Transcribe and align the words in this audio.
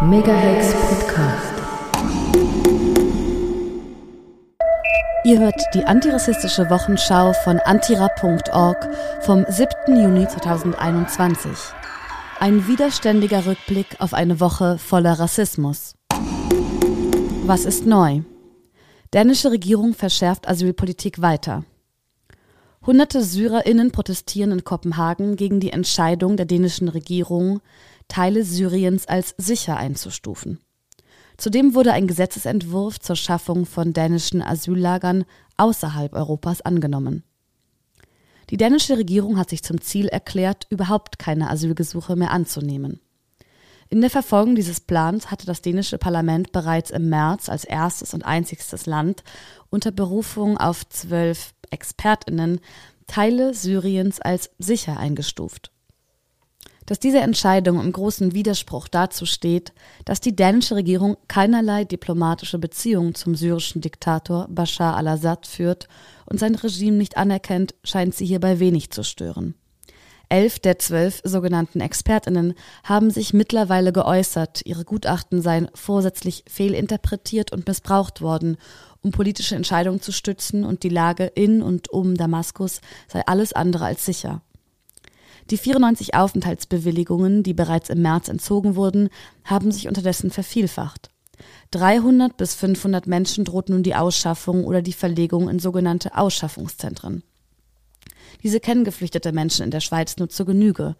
Megahex 0.00 0.74
Podcast. 0.74 1.54
Ihr 5.24 5.40
hört 5.40 5.60
die 5.74 5.82
antirassistische 5.82 6.70
Wochenschau 6.70 7.32
von 7.32 7.58
antira.org 7.58 8.88
vom 9.22 9.44
7. 9.48 10.00
Juni 10.00 10.28
2021. 10.28 11.50
Ein 12.38 12.68
widerständiger 12.68 13.44
Rückblick 13.44 13.96
auf 13.98 14.14
eine 14.14 14.38
Woche 14.38 14.78
voller 14.78 15.18
Rassismus. 15.18 15.96
Was 17.44 17.64
ist 17.64 17.84
neu? 17.84 18.20
Dänische 19.12 19.50
Regierung 19.50 19.94
verschärft 19.94 20.46
Asylpolitik 20.46 21.20
weiter. 21.20 21.64
Hunderte 22.86 23.22
SyrerInnen 23.22 23.90
protestieren 23.90 24.52
in 24.52 24.64
Kopenhagen 24.64 25.34
gegen 25.34 25.58
die 25.58 25.72
Entscheidung 25.72 26.36
der 26.36 26.46
dänischen 26.46 26.88
Regierung, 26.88 27.60
Teile 28.08 28.44
Syriens 28.44 29.06
als 29.06 29.34
sicher 29.38 29.76
einzustufen. 29.76 30.60
Zudem 31.36 31.74
wurde 31.74 31.92
ein 31.92 32.08
Gesetzesentwurf 32.08 32.98
zur 32.98 33.14
Schaffung 33.14 33.64
von 33.64 33.92
dänischen 33.92 34.42
Asyllagern 34.42 35.24
außerhalb 35.56 36.14
Europas 36.14 36.60
angenommen. 36.62 37.22
Die 38.50 38.56
dänische 38.56 38.96
Regierung 38.96 39.38
hat 39.38 39.50
sich 39.50 39.62
zum 39.62 39.80
Ziel 39.80 40.08
erklärt, 40.08 40.66
überhaupt 40.70 41.18
keine 41.18 41.50
Asylgesuche 41.50 42.16
mehr 42.16 42.32
anzunehmen. 42.32 43.00
In 43.90 44.00
der 44.00 44.10
Verfolgung 44.10 44.54
dieses 44.54 44.80
Plans 44.80 45.30
hatte 45.30 45.46
das 45.46 45.62
dänische 45.62 45.96
Parlament 45.96 46.52
bereits 46.52 46.90
im 46.90 47.08
März 47.08 47.48
als 47.48 47.64
erstes 47.64 48.14
und 48.14 48.24
einzigstes 48.24 48.86
Land 48.86 49.22
unter 49.70 49.92
Berufung 49.92 50.58
auf 50.58 50.88
zwölf 50.88 51.54
Expertinnen 51.70 52.60
Teile 53.06 53.54
Syriens 53.54 54.20
als 54.20 54.50
sicher 54.58 54.98
eingestuft. 54.98 55.72
Dass 56.88 56.98
diese 56.98 57.20
Entscheidung 57.20 57.82
im 57.82 57.92
großen 57.92 58.32
Widerspruch 58.32 58.88
dazu 58.88 59.26
steht, 59.26 59.74
dass 60.06 60.22
die 60.22 60.34
dänische 60.34 60.74
Regierung 60.74 61.18
keinerlei 61.28 61.84
diplomatische 61.84 62.58
Beziehungen 62.58 63.14
zum 63.14 63.34
syrischen 63.34 63.82
Diktator 63.82 64.46
Bashar 64.48 64.96
al-Assad 64.96 65.46
führt 65.46 65.86
und 66.24 66.40
sein 66.40 66.54
Regime 66.54 66.96
nicht 66.96 67.18
anerkennt, 67.18 67.74
scheint 67.84 68.14
sie 68.14 68.24
hierbei 68.24 68.58
wenig 68.58 68.90
zu 68.90 69.02
stören. 69.02 69.54
Elf 70.30 70.60
der 70.60 70.78
zwölf 70.78 71.20
sogenannten 71.24 71.80
Expertinnen 71.80 72.54
haben 72.84 73.10
sich 73.10 73.34
mittlerweile 73.34 73.92
geäußert, 73.92 74.62
ihre 74.64 74.86
Gutachten 74.86 75.42
seien 75.42 75.68
vorsätzlich 75.74 76.42
fehlinterpretiert 76.48 77.52
und 77.52 77.66
missbraucht 77.66 78.22
worden, 78.22 78.56
um 79.02 79.10
politische 79.10 79.56
Entscheidungen 79.56 80.00
zu 80.00 80.10
stützen 80.10 80.64
und 80.64 80.84
die 80.84 80.88
Lage 80.88 81.26
in 81.26 81.60
und 81.60 81.90
um 81.90 82.14
Damaskus 82.14 82.80
sei 83.08 83.20
alles 83.26 83.52
andere 83.52 83.84
als 83.84 84.06
sicher. 84.06 84.40
Die 85.50 85.56
94 85.56 86.14
Aufenthaltsbewilligungen, 86.14 87.42
die 87.42 87.54
bereits 87.54 87.88
im 87.88 88.02
März 88.02 88.28
entzogen 88.28 88.76
wurden, 88.76 89.08
haben 89.44 89.72
sich 89.72 89.88
unterdessen 89.88 90.30
vervielfacht. 90.30 91.10
300 91.70 92.36
bis 92.36 92.54
500 92.54 93.06
Menschen 93.06 93.44
droht 93.44 93.70
nun 93.70 93.82
die 93.82 93.94
Ausschaffung 93.94 94.64
oder 94.64 94.82
die 94.82 94.92
Verlegung 94.92 95.48
in 95.48 95.58
sogenannte 95.58 96.16
Ausschaffungszentren. 96.16 97.22
Diese 98.42 98.60
kennen 98.60 98.84
geflüchtete 98.84 99.32
Menschen 99.32 99.64
in 99.64 99.70
der 99.70 99.80
Schweiz 99.80 100.18
nur 100.18 100.28
zur 100.28 100.44
Genüge. 100.44 100.96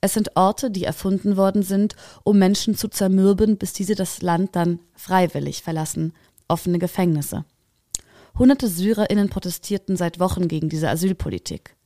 Es 0.00 0.14
sind 0.14 0.36
Orte, 0.36 0.70
die 0.70 0.84
erfunden 0.84 1.36
worden 1.36 1.62
sind, 1.62 1.94
um 2.24 2.38
Menschen 2.38 2.76
zu 2.76 2.88
zermürben, 2.88 3.58
bis 3.58 3.72
diese 3.74 3.94
das 3.94 4.22
Land 4.22 4.56
dann 4.56 4.80
freiwillig 4.94 5.62
verlassen, 5.62 6.14
offene 6.48 6.78
Gefängnisse. 6.78 7.44
Hunderte 8.38 8.68
SyrerInnen 8.68 9.28
protestierten 9.28 9.96
seit 9.96 10.18
Wochen 10.18 10.48
gegen 10.48 10.70
diese 10.70 10.88
Asylpolitik. 10.88 11.76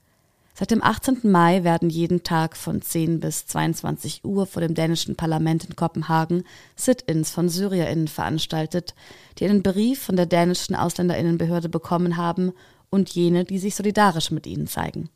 Seit 0.59 0.71
dem 0.71 0.83
18. 0.83 1.19
Mai 1.25 1.65
werden 1.65 1.91
jeden 1.91 2.23
Tag 2.23 2.57
von 2.57 2.81
10 2.81 3.21
bis 3.21 3.47
22 3.47 4.25
Uhr 4.25 4.47
vor 4.47 4.63
dem 4.63 4.73
dänischen 4.73 5.15
Parlament 5.15 5.67
in 5.67 5.77
Kopenhagen 5.77 6.45
Sit-ins 6.77 7.31
von 7.31 7.51
SyrierInnen 7.51 8.09
veranstaltet, 8.09 8.95
die 9.37 9.45
einen 9.45 9.63
Brief 9.63 10.01
von 10.01 10.17
der 10.17 10.25
dänischen 10.25 10.75
Ausländerinnenbehörde 10.75 11.69
bekommen 11.69 12.17
haben 12.17 12.55
und 12.89 13.11
jene, 13.11 13.45
die 13.45 13.59
sich 13.59 13.75
solidarisch 13.75 14.31
mit 14.31 14.47
ihnen 14.47 14.67
zeigen. 14.67 15.11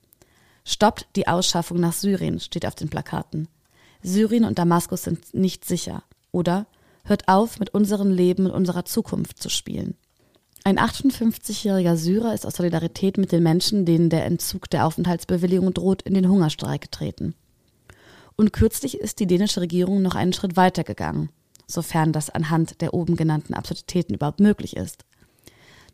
Stoppt 0.66 1.06
die 1.16 1.26
Ausschaffung 1.26 1.80
nach 1.80 1.94
Syrien, 1.94 2.38
steht 2.38 2.66
auf 2.66 2.74
den 2.74 2.90
Plakaten. 2.90 3.48
Syrien 4.02 4.44
und 4.44 4.58
Damaskus 4.58 5.04
sind 5.04 5.32
nicht 5.32 5.64
sicher. 5.64 6.02
Oder 6.32 6.66
hört 7.04 7.28
auf, 7.28 7.58
mit 7.58 7.72
unserem 7.72 8.10
Leben 8.10 8.44
und 8.44 8.52
unserer 8.52 8.84
Zukunft 8.84 9.42
zu 9.42 9.48
spielen. 9.48 9.96
Ein 10.62 10.78
58-jähriger 10.78 11.96
Syrer 11.96 12.34
ist 12.34 12.44
aus 12.44 12.56
Solidarität 12.56 13.16
mit 13.16 13.32
den 13.32 13.42
Menschen, 13.42 13.86
denen 13.86 14.10
der 14.10 14.26
Entzug 14.26 14.68
der 14.68 14.86
Aufenthaltsbewilligung 14.86 15.72
droht, 15.72 16.02
in 16.02 16.12
den 16.12 16.28
Hungerstreik 16.28 16.82
getreten. 16.82 17.34
Und 18.36 18.52
kürzlich 18.52 18.98
ist 18.98 19.20
die 19.20 19.26
dänische 19.26 19.62
Regierung 19.62 20.02
noch 20.02 20.14
einen 20.14 20.34
Schritt 20.34 20.56
weiter 20.56 20.84
gegangen, 20.84 21.30
sofern 21.66 22.12
das 22.12 22.28
anhand 22.28 22.82
der 22.82 22.92
oben 22.92 23.16
genannten 23.16 23.54
Absurditäten 23.54 24.14
überhaupt 24.14 24.40
möglich 24.40 24.76
ist. 24.76 25.04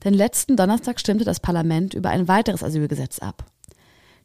Denn 0.03 0.15
letzten 0.15 0.57
Donnerstag 0.57 0.99
stimmte 0.99 1.25
das 1.25 1.41
Parlament 1.41 1.95
über 1.95 2.11
ein 2.11 2.27
weiteres 2.27 2.65
Asylgesetz 2.65 3.21
ab. 3.21 3.47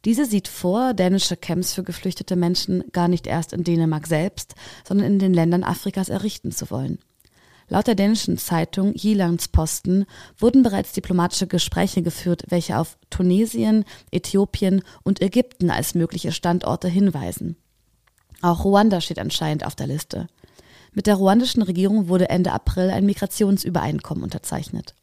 Diese 0.06 0.26
sieht 0.26 0.48
vor, 0.48 0.96
dänische 0.96 1.38
Camps 1.38 1.74
für 1.74 1.84
geflüchtete 1.84 2.36
Menschen 2.36 2.84
gar 2.92 3.08
nicht 3.08 3.28
erst 3.28 3.54
in 3.54 3.64
Dänemark 3.64 4.08
selbst, 4.08 4.56
sondern 4.88 5.06
in 5.06 5.20
den 5.20 5.36
Ländern 5.36 5.64
Afrikas 5.64 6.10
errichten 6.10 6.52
zu 6.52 6.72
wollen. 6.72 6.98
Laut 7.72 7.88
der 7.88 7.96
dänischen 7.96 8.38
Zeitung 8.38 8.94
Jyllandsposten 8.96 10.06
wurden 10.38 10.62
bereits 10.62 10.92
diplomatische 10.92 11.48
Gespräche 11.48 12.02
geführt, 12.02 12.44
welche 12.50 12.78
auf 12.78 12.98
Tunesien, 13.10 13.86
Äthiopien 14.12 14.82
und 15.04 15.22
Ägypten 15.22 15.70
als 15.70 15.96
mögliche 15.96 16.34
Standorte 16.34 16.90
hinweisen. 16.90 17.56
Auch 18.42 18.66
Ruanda 18.66 19.00
steht 19.00 19.20
anscheinend 19.20 19.66
auf 19.66 19.74
der 19.74 19.88
Liste. 19.88 20.28
Mit 20.92 21.08
der 21.08 21.16
ruandischen 21.16 21.62
Regierung 21.62 22.10
wurde 22.10 22.28
Ende 22.28 22.52
April 22.52 22.90
ein 22.90 23.06
Migrationsübereinkommen 23.06 24.26
unterzeichnet. 24.26 24.94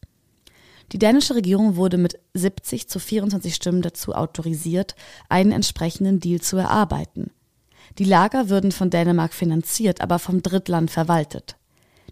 Die 0.92 0.98
dänische 0.98 1.36
Regierung 1.36 1.76
wurde 1.76 1.96
mit 1.96 2.18
70 2.34 2.86
zu 2.90 2.98
24 2.98 3.54
Stimmen 3.54 3.80
dazu 3.80 4.12
autorisiert, 4.12 4.94
einen 5.30 5.52
entsprechenden 5.52 6.20
Deal 6.20 6.42
zu 6.42 6.58
erarbeiten. 6.58 7.30
Die 7.96 8.04
Lager 8.04 8.50
würden 8.50 8.72
von 8.72 8.90
Dänemark 8.90 9.32
finanziert, 9.32 10.02
aber 10.02 10.18
vom 10.18 10.42
Drittland 10.42 10.90
verwaltet. 10.90 11.57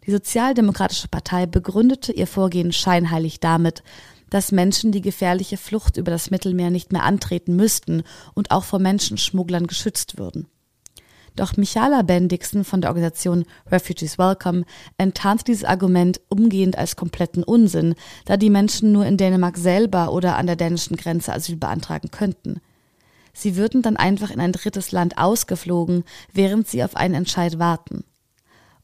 Die 0.07 0.13
Sozialdemokratische 0.13 1.09
Partei 1.09 1.47
begründete 1.47 2.13
ihr 2.13 2.29
Vorgehen 2.29 2.73
scheinheilig 2.73 3.41
damit, 3.41 3.83
dass 4.31 4.53
Menschen 4.53 4.93
die 4.93 5.01
gefährliche 5.01 5.57
Flucht 5.57 5.97
über 5.97 6.13
das 6.13 6.31
Mittelmeer 6.31 6.71
nicht 6.71 6.93
mehr 6.93 7.03
antreten 7.03 7.57
müssten 7.57 8.05
und 8.35 8.53
auch 8.53 8.63
vor 8.63 8.79
Menschenschmugglern 8.79 9.67
geschützt 9.67 10.17
würden. 10.17 10.47
Doch 11.35 11.57
Michala 11.57 12.03
Bendixen 12.03 12.65
von 12.65 12.81
der 12.81 12.91
Organisation 12.91 13.45
Refugees 13.71 14.17
Welcome 14.17 14.65
enttarnte 14.97 15.45
dieses 15.45 15.65
Argument 15.65 16.21
umgehend 16.29 16.79
als 16.79 16.95
kompletten 16.95 17.43
Unsinn, 17.43 17.95
da 18.25 18.37
die 18.37 18.49
Menschen 18.49 18.93
nur 18.93 19.05
in 19.07 19.17
Dänemark 19.17 19.59
selber 19.59 20.13
oder 20.13 20.37
an 20.37 20.47
der 20.47 20.57
dänischen 20.57 20.97
Grenze 20.97 21.33
Asyl 21.33 21.57
beantragen 21.57 22.11
könnten. 22.11 22.61
Sie 23.35 23.57
würden 23.57 23.83
dann 23.83 23.97
einfach 23.97 24.31
in 24.31 24.41
ein 24.41 24.53
drittes 24.53 24.93
Land 24.93 25.19
ausgeflogen, 25.19 26.05
während 26.33 26.69
sie 26.69 26.83
auf 26.83 26.97
einen 26.97 27.15
Entscheid 27.15 27.59
warten. 27.59 28.05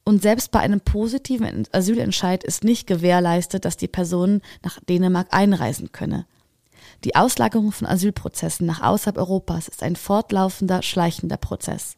Und 0.05 0.23
selbst 0.23 0.51
bei 0.51 0.61
einem 0.61 0.81
positiven 0.81 1.65
Asylentscheid 1.71 2.43
ist 2.43 2.65
nicht 2.65 2.87
gewährleistet, 2.87 3.65
dass 3.65 3.77
die 3.77 3.89
Person 3.89 4.43
nach 4.63 4.81
Dänemark 4.81 5.29
einreisen 5.31 5.93
könne. 5.93 6.27
Die 7.05 7.15
Auslagerung 7.15 7.73
von 7.73 7.87
Asylprozessen 7.87 8.67
nach 8.67 8.83
außerhalb 8.83 9.17
Europas 9.17 9.69
ist 9.69 9.83
ein 9.83 9.97
fortlaufender, 9.97 10.83
schleichender 10.83 11.37
Prozess. 11.37 11.97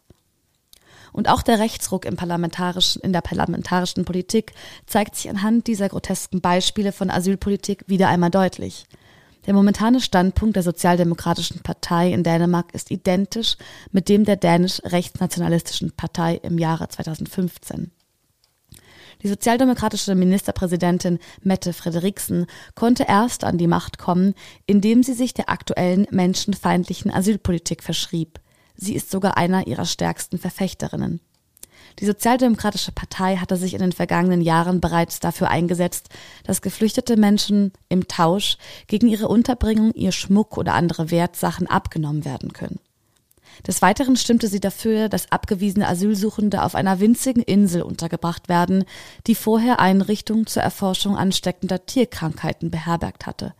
Und 1.12 1.28
auch 1.28 1.42
der 1.42 1.60
Rechtsruck 1.60 2.04
im 2.06 2.16
parlamentarischen, 2.16 3.00
in 3.02 3.12
der 3.12 3.20
parlamentarischen 3.20 4.04
Politik 4.04 4.52
zeigt 4.86 5.14
sich 5.14 5.30
anhand 5.30 5.66
dieser 5.68 5.88
grotesken 5.88 6.40
Beispiele 6.40 6.92
von 6.92 7.08
Asylpolitik 7.08 7.84
wieder 7.86 8.08
einmal 8.08 8.30
deutlich. 8.30 8.86
Der 9.46 9.52
momentane 9.52 10.00
Standpunkt 10.00 10.56
der 10.56 10.62
Sozialdemokratischen 10.62 11.60
Partei 11.60 12.12
in 12.12 12.22
Dänemark 12.22 12.72
ist 12.72 12.90
identisch 12.90 13.56
mit 13.92 14.08
dem 14.08 14.24
der 14.24 14.36
dänisch-rechtsnationalistischen 14.36 15.92
Partei 15.92 16.36
im 16.36 16.56
Jahre 16.58 16.88
2015. 16.88 17.90
Die 19.22 19.28
sozialdemokratische 19.28 20.14
Ministerpräsidentin 20.14 21.18
Mette 21.42 21.72
Frederiksen 21.72 22.46
konnte 22.74 23.04
erst 23.06 23.44
an 23.44 23.58
die 23.58 23.66
Macht 23.66 23.98
kommen, 23.98 24.34
indem 24.66 25.02
sie 25.02 25.14
sich 25.14 25.34
der 25.34 25.50
aktuellen 25.50 26.06
menschenfeindlichen 26.10 27.10
Asylpolitik 27.10 27.82
verschrieb. 27.82 28.40
Sie 28.76 28.94
ist 28.94 29.10
sogar 29.10 29.36
einer 29.36 29.66
ihrer 29.66 29.84
stärksten 29.84 30.38
Verfechterinnen. 30.38 31.20
Die 32.00 32.06
Sozialdemokratische 32.06 32.92
Partei 32.92 33.36
hatte 33.36 33.56
sich 33.56 33.74
in 33.74 33.80
den 33.80 33.92
vergangenen 33.92 34.40
Jahren 34.40 34.80
bereits 34.80 35.20
dafür 35.20 35.50
eingesetzt, 35.50 36.08
dass 36.44 36.62
geflüchtete 36.62 37.16
Menschen 37.16 37.72
im 37.88 38.08
Tausch 38.08 38.58
gegen 38.88 39.06
ihre 39.06 39.28
Unterbringung 39.28 39.92
ihr 39.94 40.12
Schmuck 40.12 40.56
oder 40.58 40.74
andere 40.74 41.10
Wertsachen 41.10 41.66
abgenommen 41.68 42.24
werden 42.24 42.52
können. 42.52 42.80
Des 43.66 43.82
Weiteren 43.82 44.16
stimmte 44.16 44.48
sie 44.48 44.58
dafür, 44.58 45.08
dass 45.08 45.30
abgewiesene 45.30 45.86
Asylsuchende 45.86 46.62
auf 46.64 46.74
einer 46.74 46.98
winzigen 46.98 47.42
Insel 47.42 47.82
untergebracht 47.82 48.48
werden, 48.48 48.84
die 49.28 49.36
vorher 49.36 49.78
Einrichtungen 49.78 50.46
zur 50.46 50.62
Erforschung 50.62 51.16
ansteckender 51.16 51.86
Tierkrankheiten 51.86 52.72
beherbergt 52.72 53.26
hatte. 53.26 53.54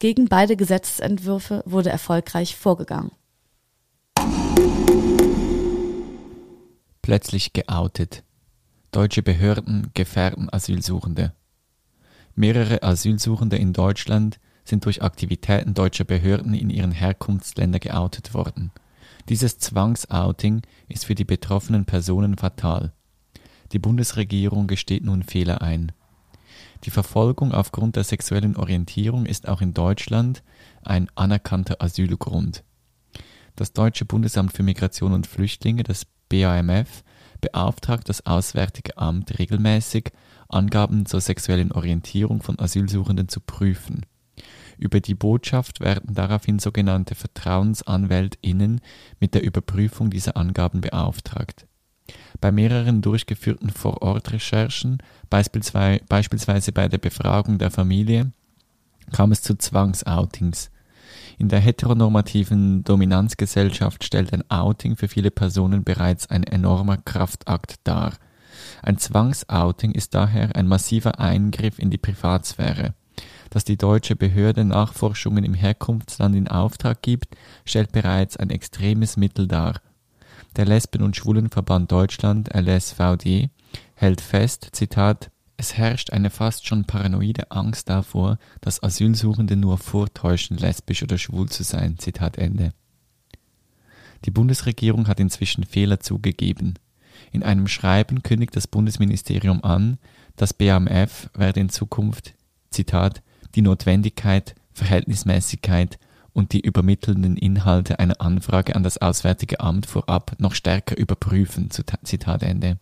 Gegen 0.00 0.26
beide 0.28 0.56
Gesetzentwürfe 0.56 1.62
wurde 1.64 1.90
erfolgreich 1.90 2.56
vorgegangen. 2.56 3.12
Plötzlich 7.02 7.52
geoutet. 7.52 8.22
Deutsche 8.92 9.24
Behörden 9.24 9.90
gefährden 9.92 10.48
Asylsuchende. 10.52 11.32
Mehrere 12.36 12.84
Asylsuchende 12.84 13.56
in 13.56 13.72
Deutschland 13.72 14.38
sind 14.64 14.84
durch 14.84 15.02
Aktivitäten 15.02 15.74
deutscher 15.74 16.04
Behörden 16.04 16.54
in 16.54 16.70
ihren 16.70 16.92
Herkunftsländern 16.92 17.80
geoutet 17.80 18.34
worden. 18.34 18.70
Dieses 19.28 19.58
Zwangsouting 19.58 20.62
ist 20.86 21.04
für 21.04 21.16
die 21.16 21.24
betroffenen 21.24 21.86
Personen 21.86 22.36
fatal. 22.36 22.92
Die 23.72 23.80
Bundesregierung 23.80 24.68
gesteht 24.68 25.02
nun 25.02 25.24
Fehler 25.24 25.60
ein. 25.60 25.90
Die 26.84 26.90
Verfolgung 26.90 27.50
aufgrund 27.50 27.96
der 27.96 28.04
sexuellen 28.04 28.54
Orientierung 28.54 29.26
ist 29.26 29.48
auch 29.48 29.60
in 29.60 29.74
Deutschland 29.74 30.44
ein 30.84 31.08
anerkannter 31.16 31.82
Asylgrund. 31.82 32.62
Das 33.56 33.72
Deutsche 33.72 34.04
Bundesamt 34.04 34.52
für 34.52 34.62
Migration 34.62 35.12
und 35.12 35.26
Flüchtlinge, 35.26 35.82
das 35.82 36.06
BAMF, 36.32 37.04
beauftragt 37.42 38.08
das 38.08 38.24
Auswärtige 38.24 38.96
Amt 38.96 39.38
regelmäßig, 39.38 40.12
Angaben 40.48 41.04
zur 41.04 41.20
sexuellen 41.20 41.72
Orientierung 41.72 42.42
von 42.42 42.58
Asylsuchenden 42.58 43.28
zu 43.28 43.40
prüfen. 43.40 44.06
Über 44.78 45.00
die 45.00 45.14
Botschaft 45.14 45.80
werden 45.80 46.14
daraufhin 46.14 46.58
sogenannte 46.58 47.14
VertrauensanwältInnen 47.14 48.80
mit 49.20 49.34
der 49.34 49.42
Überprüfung 49.44 50.10
dieser 50.10 50.36
Angaben 50.36 50.80
beauftragt. 50.80 51.66
Bei 52.40 52.50
mehreren 52.50 53.02
durchgeführten 53.02 53.70
Vorortrecherchen, 53.70 54.98
beispielsweise, 55.28 56.72
bei 56.72 56.88
der 56.88 56.98
Befragung 56.98 57.58
der 57.58 57.70
Familie, 57.70 58.32
kam 59.12 59.32
es 59.32 59.42
zu 59.42 59.56
Zwangsoutings. 59.56 60.71
In 61.42 61.48
der 61.48 61.58
heteronormativen 61.58 62.84
Dominanzgesellschaft 62.84 64.04
stellt 64.04 64.32
ein 64.32 64.48
Outing 64.48 64.94
für 64.94 65.08
viele 65.08 65.32
Personen 65.32 65.82
bereits 65.82 66.30
ein 66.30 66.44
enormer 66.44 66.98
Kraftakt 66.98 67.80
dar. 67.82 68.12
Ein 68.80 68.96
Zwangsouting 68.96 69.90
ist 69.90 70.14
daher 70.14 70.54
ein 70.54 70.68
massiver 70.68 71.18
Eingriff 71.18 71.80
in 71.80 71.90
die 71.90 71.98
Privatsphäre. 71.98 72.94
Dass 73.50 73.64
die 73.64 73.76
deutsche 73.76 74.14
Behörde 74.14 74.64
Nachforschungen 74.64 75.42
im 75.42 75.54
Herkunftsland 75.54 76.36
in 76.36 76.46
Auftrag 76.46 77.02
gibt, 77.02 77.36
stellt 77.64 77.90
bereits 77.90 78.36
ein 78.36 78.50
extremes 78.50 79.16
Mittel 79.16 79.48
dar. 79.48 79.80
Der 80.54 80.64
Lesben- 80.64 81.02
und 81.02 81.16
Schwulenverband 81.16 81.90
Deutschland, 81.90 82.54
LSVD, 82.54 83.50
hält 83.96 84.20
fest, 84.20 84.68
Zitat, 84.70 85.32
es 85.62 85.76
herrscht 85.76 86.10
eine 86.10 86.28
fast 86.28 86.66
schon 86.66 86.86
paranoide 86.86 87.52
Angst 87.52 87.88
davor, 87.88 88.38
dass 88.60 88.82
Asylsuchende 88.82 89.54
nur 89.54 89.78
vortäuschen, 89.78 90.56
lesbisch 90.56 91.04
oder 91.04 91.18
schwul 91.18 91.48
zu 91.48 91.62
sein. 91.62 91.98
Zitat 91.98 92.36
Ende. 92.36 92.72
Die 94.24 94.32
Bundesregierung 94.32 95.06
hat 95.06 95.20
inzwischen 95.20 95.62
Fehler 95.62 96.00
zugegeben. 96.00 96.74
In 97.30 97.44
einem 97.44 97.68
Schreiben 97.68 98.24
kündigt 98.24 98.56
das 98.56 98.66
Bundesministerium 98.66 99.62
an, 99.62 99.98
das 100.34 100.52
BAMF 100.52 101.30
werde 101.34 101.60
in 101.60 101.68
Zukunft, 101.68 102.34
Zitat, 102.70 103.22
die 103.54 103.62
Notwendigkeit, 103.62 104.56
Verhältnismäßigkeit 104.72 106.00
und 106.32 106.54
die 106.54 106.60
übermittelnden 106.60 107.36
Inhalte 107.36 108.00
einer 108.00 108.20
Anfrage 108.20 108.74
an 108.74 108.82
das 108.82 108.98
Auswärtige 108.98 109.60
Amt 109.60 109.86
vorab 109.86 110.34
noch 110.38 110.56
stärker 110.56 110.96
überprüfen. 110.96 111.70
Zitat 111.70 112.42
Ende 112.42 112.78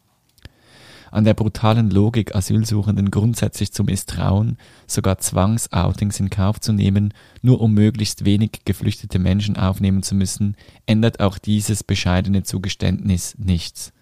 an 1.10 1.24
der 1.24 1.34
brutalen 1.34 1.90
Logik, 1.90 2.34
Asylsuchenden 2.34 3.10
grundsätzlich 3.10 3.72
zu 3.72 3.84
misstrauen, 3.84 4.56
sogar 4.86 5.18
Zwangsoutings 5.18 6.20
in 6.20 6.30
Kauf 6.30 6.60
zu 6.60 6.72
nehmen, 6.72 7.14
nur 7.42 7.60
um 7.60 7.74
möglichst 7.74 8.24
wenig 8.24 8.62
geflüchtete 8.64 9.18
Menschen 9.18 9.56
aufnehmen 9.56 10.02
zu 10.02 10.14
müssen, 10.14 10.56
ändert 10.86 11.20
auch 11.20 11.38
dieses 11.38 11.84
bescheidene 11.84 12.42
Zugeständnis 12.42 13.34
nichts. 13.38 13.92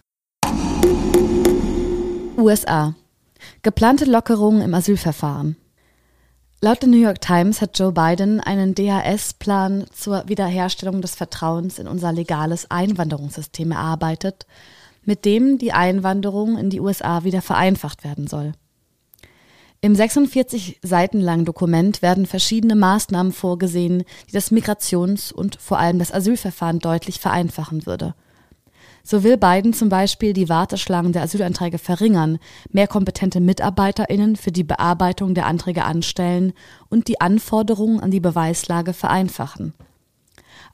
USA. 2.37 2.94
Geplante 3.62 4.04
Lockerungen 4.04 4.62
im 4.62 4.75
Asylverfahren. 4.75 5.56
Laut 6.61 6.82
der 6.82 6.88
New 6.88 7.00
York 7.00 7.20
Times 7.20 7.61
hat 7.61 7.78
Joe 7.78 7.93
Biden 7.93 8.40
einen 8.40 8.75
DHS-Plan 8.75 9.84
zur 9.93 10.28
Wiederherstellung 10.28 11.00
des 11.00 11.14
Vertrauens 11.14 11.78
in 11.78 11.87
unser 11.87 12.12
legales 12.12 12.69
Einwanderungssystem 12.69 13.70
erarbeitet, 13.70 14.44
mit 15.08 15.25
dem 15.25 15.56
die 15.56 15.72
Einwanderung 15.72 16.58
in 16.58 16.69
die 16.69 16.81
USA 16.81 17.25
wieder 17.25 17.40
vereinfacht 17.40 18.05
werden 18.05 18.26
soll. 18.26 18.52
Im 19.81 19.94
46 19.94 20.81
Seiten 20.82 21.22
langen 21.22 21.46
Dokument 21.46 22.02
werden 22.02 22.26
verschiedene 22.26 22.75
Maßnahmen 22.75 23.32
vorgesehen, 23.32 24.05
die 24.28 24.32
das 24.32 24.52
Migrations- 24.52 25.32
und 25.32 25.56
vor 25.58 25.78
allem 25.78 25.99
das 25.99 26.12
Asylverfahren 26.12 26.81
deutlich 26.81 27.20
vereinfachen 27.20 27.87
würde. 27.87 28.14
So 29.02 29.22
will 29.22 29.38
Biden 29.38 29.72
zum 29.72 29.88
Beispiel 29.88 30.34
die 30.34 30.50
Warteschlangen 30.50 31.14
der 31.14 31.22
Asylanträge 31.22 31.78
verringern, 31.78 32.38
mehr 32.70 32.87
kompetente 32.87 33.40
MitarbeiterInnen 33.40 34.37
für 34.37 34.52
die 34.52 34.64
Bearbeitung 34.64 35.32
der 35.32 35.46
Anträge 35.46 35.87
anstellen 35.87 36.52
und 36.90 37.08
die 37.08 37.19
Anforderungen 37.19 38.00
an 38.00 38.11
die 38.11 38.20
Beweislage 38.20 38.93
vereinfachen. 38.93 39.72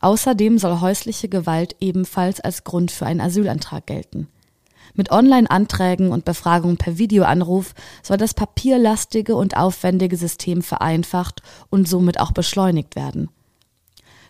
Außerdem 0.04 0.58
soll 0.58 0.82
häusliche 0.82 1.30
Gewalt 1.30 1.76
ebenfalls 1.80 2.38
als 2.38 2.62
Grund 2.62 2.90
für 2.90 3.06
einen 3.06 3.22
Asylantrag 3.22 3.86
gelten. 3.86 4.28
Mit 4.92 5.10
Online-Anträgen 5.10 6.10
und 6.10 6.26
Befragungen 6.26 6.76
per 6.76 6.98
Videoanruf 6.98 7.74
soll 8.02 8.18
das 8.18 8.34
papierlastige 8.34 9.34
und 9.34 9.56
aufwendige 9.56 10.18
System 10.18 10.60
vereinfacht 10.60 11.40
und 11.70 11.88
somit 11.88 12.20
auch 12.20 12.32
beschleunigt 12.32 12.96
werden. 12.96 13.30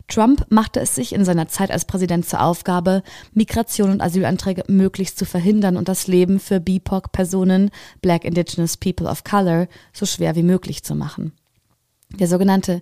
Trump 0.07 0.47
machte 0.49 0.79
es 0.79 0.95
sich 0.95 1.13
in 1.13 1.25
seiner 1.25 1.49
Zeit 1.49 1.73
als 1.73 1.87
Präsident 1.87 2.29
zur 2.29 2.43
Aufgabe, 2.43 3.03
Migration 3.33 3.91
und 3.91 4.01
Asylanträge 4.01 4.63
möglichst 4.69 5.19
zu 5.19 5.25
verhindern 5.25 5.77
und 5.77 5.89
das 5.89 6.07
Leben 6.07 6.39
für 6.39 6.61
BIPOC-Personen, 6.61 7.73
Black 8.01 8.25
Indigenous 8.25 8.77
People 8.77 9.09
of 9.09 9.25
Color, 9.25 9.67
so 9.93 10.07
schwer 10.07 10.37
wie 10.37 10.45
möglich 10.45 10.85
zu 10.85 10.95
machen. 10.95 11.33
Der 12.21 12.29
sogenannte 12.29 12.79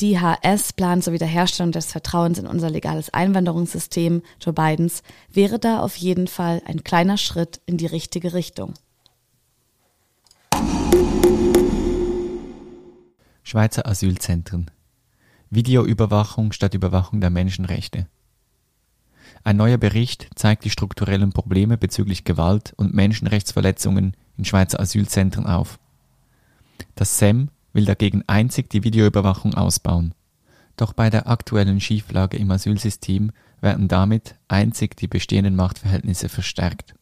DHS-Plan 0.00 1.02
zur 1.02 1.12
Wiederherstellung 1.12 1.72
des 1.72 1.92
Vertrauens 1.92 2.38
in 2.38 2.46
unser 2.46 2.70
legales 2.70 3.12
Einwanderungssystem 3.12 4.22
Joe 4.40 4.52
Bidens 4.52 5.02
wäre 5.32 5.58
da 5.58 5.80
auf 5.80 5.96
jeden 5.96 6.26
Fall 6.26 6.62
ein 6.66 6.82
kleiner 6.82 7.18
Schritt 7.18 7.60
in 7.66 7.76
die 7.76 7.86
richtige 7.86 8.32
Richtung. 8.32 8.74
Schweizer 13.42 13.86
Asylzentren. 13.86 14.70
Videoüberwachung 15.50 16.52
statt 16.52 16.74
Überwachung 16.74 17.20
der 17.20 17.30
Menschenrechte. 17.30 18.06
Ein 19.44 19.56
neuer 19.56 19.76
Bericht 19.76 20.30
zeigt 20.34 20.64
die 20.64 20.70
strukturellen 20.70 21.32
Probleme 21.32 21.76
bezüglich 21.76 22.24
Gewalt 22.24 22.72
und 22.76 22.94
Menschenrechtsverletzungen 22.94 24.16
in 24.38 24.44
Schweizer 24.44 24.80
Asylzentren 24.80 25.46
auf. 25.46 25.78
Das 26.94 27.18
SEM 27.18 27.50
will 27.72 27.84
dagegen 27.84 28.22
einzig 28.26 28.70
die 28.70 28.84
Videoüberwachung 28.84 29.54
ausbauen. 29.54 30.14
Doch 30.76 30.92
bei 30.92 31.10
der 31.10 31.28
aktuellen 31.28 31.80
Schieflage 31.80 32.36
im 32.36 32.50
Asylsystem 32.50 33.32
werden 33.60 33.88
damit 33.88 34.36
einzig 34.48 34.96
die 34.96 35.08
bestehenden 35.08 35.56
Machtverhältnisse 35.56 36.28
verstärkt. 36.28 36.94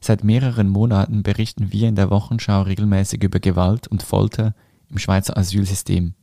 Seit 0.00 0.24
mehreren 0.24 0.68
Monaten 0.68 1.22
berichten 1.22 1.72
wir 1.72 1.88
in 1.88 1.94
der 1.94 2.10
Wochenschau 2.10 2.62
regelmäßig 2.62 3.22
über 3.22 3.38
Gewalt 3.38 3.86
und 3.86 4.02
Folter 4.02 4.54
im 4.90 4.98
Schweizer 4.98 5.36
Asylsystem. 5.36 6.14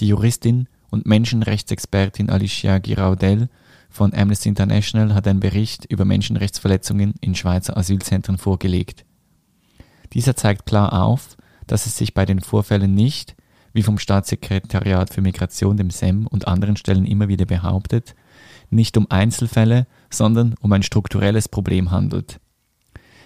Die 0.00 0.08
Juristin 0.08 0.68
und 0.90 1.06
Menschenrechtsexpertin 1.06 2.28
Alicia 2.28 2.78
Giraudel 2.78 3.48
von 3.88 4.12
Amnesty 4.12 4.48
International 4.48 5.14
hat 5.14 5.28
einen 5.28 5.40
Bericht 5.40 5.84
über 5.84 6.04
Menschenrechtsverletzungen 6.04 7.14
in 7.20 7.34
Schweizer 7.34 7.76
Asylzentren 7.76 8.36
vorgelegt. 8.36 9.04
Dieser 10.12 10.36
zeigt 10.36 10.66
klar 10.66 10.92
auf, 11.04 11.36
dass 11.68 11.86
es 11.86 11.96
sich 11.96 12.14
bei 12.14 12.24
den 12.24 12.40
Vorfällen 12.40 12.94
nicht, 12.94 13.36
wie 13.72 13.82
vom 13.82 13.98
Staatssekretariat 13.98 15.12
für 15.14 15.20
Migration, 15.20 15.76
dem 15.76 15.90
SEM 15.90 16.26
und 16.26 16.48
anderen 16.48 16.76
Stellen 16.76 17.06
immer 17.06 17.28
wieder 17.28 17.46
behauptet, 17.46 18.16
nicht 18.70 18.96
um 18.96 19.06
Einzelfälle, 19.10 19.86
sondern 20.10 20.54
um 20.60 20.72
ein 20.72 20.82
strukturelles 20.82 21.48
Problem 21.48 21.90
handelt. 21.90 22.40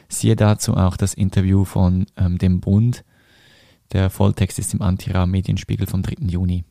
Siehe 0.09 0.37
dazu 0.37 0.77
auch 0.77 0.97
das 0.97 1.15
Interview 1.15 1.65
von 1.65 2.07
ähm, 2.17 2.37
dem 2.37 2.61
Bund. 2.61 3.05
Der 3.93 4.11
Volltext 4.11 4.59
ist 4.59 4.75
im 4.75 4.83
Antira 4.83 5.27
Medienspiegel 5.27 5.87
vom 5.87 6.03
3. 6.03 6.27
Juni. 6.27 6.65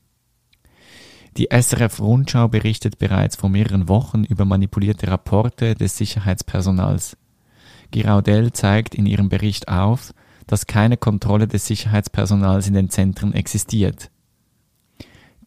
Die 1.38 1.48
SRF 1.50 2.00
Rundschau 2.02 2.50
berichtet 2.50 3.00
bereits 3.00 3.38
vor 3.38 3.50
mehreren 3.50 3.88
Wochen 3.88 4.26
über 4.26 4.44
manipulierte 4.44 5.08
Rapporte 5.08 5.76
des 5.76 5.98
Sicherheitspersonals. 5.98 7.18
Giraudel 7.92 8.52
zeigt 8.52 8.96
in 8.96 9.06
ihrem 9.06 9.30
Bericht 9.30 9.70
auf, 9.70 10.14
dass 10.52 10.68
keine 10.68 10.98
Kontrolle 10.98 11.48
des 11.48 11.66
Sicherheitspersonals 11.66 12.68
in 12.68 12.74
den 12.74 12.90
Zentren 12.90 13.34
existiert. 13.34 14.12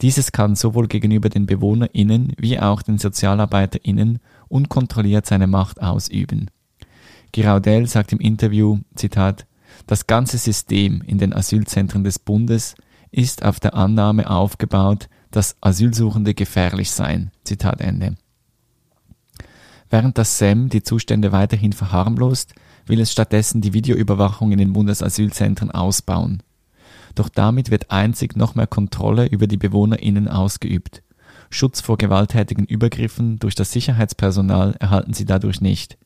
Dieses 0.00 0.32
kann 0.32 0.56
sowohl 0.56 0.88
gegenüber 0.88 1.28
den 1.28 1.44
BewohnerInnen 1.44 2.32
wie 2.38 2.58
auch 2.58 2.80
den 2.80 2.96
SozialarbeiterInnen 2.96 4.18
unkontrolliert 4.48 5.26
seine 5.26 5.46
Macht 5.46 5.82
ausüben. 5.82 6.50
Giraudel 7.32 7.86
sagt 7.86 8.14
im 8.14 8.18
Interview, 8.18 8.78
Zitat, 8.94 9.46
das 9.86 10.06
ganze 10.06 10.38
System 10.38 11.02
in 11.06 11.18
den 11.18 11.34
Asylzentren 11.34 12.02
des 12.02 12.18
Bundes 12.18 12.74
ist 13.10 13.44
auf 13.44 13.60
der 13.60 13.74
Annahme 13.74 14.30
aufgebaut, 14.30 15.10
dass 15.30 15.58
Asylsuchende 15.60 16.32
gefährlich 16.32 16.90
seien. 16.90 17.30
Zitat 17.44 17.82
Ende. 17.82 18.14
Während 19.94 20.18
das 20.18 20.38
SEM 20.38 20.70
die 20.70 20.82
Zustände 20.82 21.30
weiterhin 21.30 21.72
verharmlost, 21.72 22.56
will 22.84 22.98
es 22.98 23.12
stattdessen 23.12 23.60
die 23.60 23.74
Videoüberwachung 23.74 24.50
in 24.50 24.58
den 24.58 24.72
Bundesasylzentren 24.72 25.70
ausbauen. 25.70 26.42
Doch 27.14 27.28
damit 27.28 27.70
wird 27.70 27.92
einzig 27.92 28.36
noch 28.36 28.56
mehr 28.56 28.66
Kontrolle 28.66 29.26
über 29.26 29.46
die 29.46 29.56
BewohnerInnen 29.56 30.26
ausgeübt. 30.26 31.04
Schutz 31.48 31.80
vor 31.80 31.96
gewalttätigen 31.96 32.64
Übergriffen 32.64 33.38
durch 33.38 33.54
das 33.54 33.70
Sicherheitspersonal 33.70 34.74
erhalten 34.80 35.14
sie 35.14 35.26
dadurch 35.26 35.60
nicht. 35.60 35.96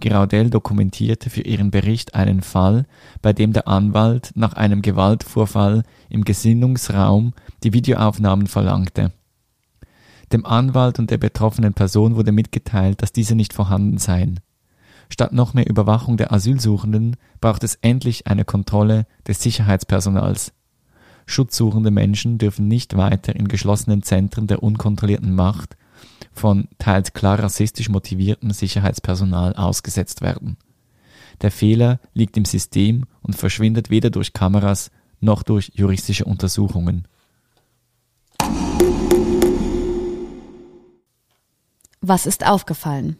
Giraudel 0.00 0.50
dokumentierte 0.50 1.30
für 1.30 1.42
ihren 1.42 1.70
Bericht 1.70 2.16
einen 2.16 2.42
Fall, 2.42 2.86
bei 3.20 3.32
dem 3.32 3.52
der 3.52 3.68
Anwalt 3.68 4.32
nach 4.34 4.54
einem 4.54 4.82
Gewaltvorfall 4.82 5.84
im 6.08 6.24
Gesinnungsraum 6.24 7.34
die 7.62 7.72
Videoaufnahmen 7.72 8.48
verlangte. 8.48 9.12
Dem 10.32 10.46
Anwalt 10.46 10.98
und 10.98 11.10
der 11.10 11.18
betroffenen 11.18 11.74
Person 11.74 12.16
wurde 12.16 12.32
mitgeteilt, 12.32 13.02
dass 13.02 13.12
diese 13.12 13.34
nicht 13.34 13.52
vorhanden 13.52 13.98
seien. 13.98 14.40
Statt 15.10 15.32
noch 15.32 15.52
mehr 15.52 15.68
Überwachung 15.68 16.16
der 16.16 16.32
Asylsuchenden 16.32 17.16
braucht 17.40 17.64
es 17.64 17.74
endlich 17.82 18.26
eine 18.26 18.46
Kontrolle 18.46 19.06
des 19.26 19.42
Sicherheitspersonals. 19.42 20.52
Schutzsuchende 21.26 21.90
Menschen 21.90 22.38
dürfen 22.38 22.66
nicht 22.66 22.96
weiter 22.96 23.36
in 23.36 23.46
geschlossenen 23.46 24.02
Zentren 24.02 24.46
der 24.46 24.62
unkontrollierten 24.62 25.34
Macht 25.34 25.76
von 26.32 26.68
teils 26.78 27.12
klar 27.12 27.38
rassistisch 27.38 27.90
motiviertem 27.90 28.50
Sicherheitspersonal 28.52 29.54
ausgesetzt 29.54 30.22
werden. 30.22 30.56
Der 31.42 31.50
Fehler 31.50 32.00
liegt 32.14 32.36
im 32.36 32.46
System 32.46 33.04
und 33.20 33.36
verschwindet 33.36 33.90
weder 33.90 34.08
durch 34.10 34.32
Kameras 34.32 34.90
noch 35.20 35.42
durch 35.42 35.72
juristische 35.74 36.24
Untersuchungen. 36.24 37.06
Was 42.04 42.26
ist 42.26 42.44
aufgefallen? 42.44 43.16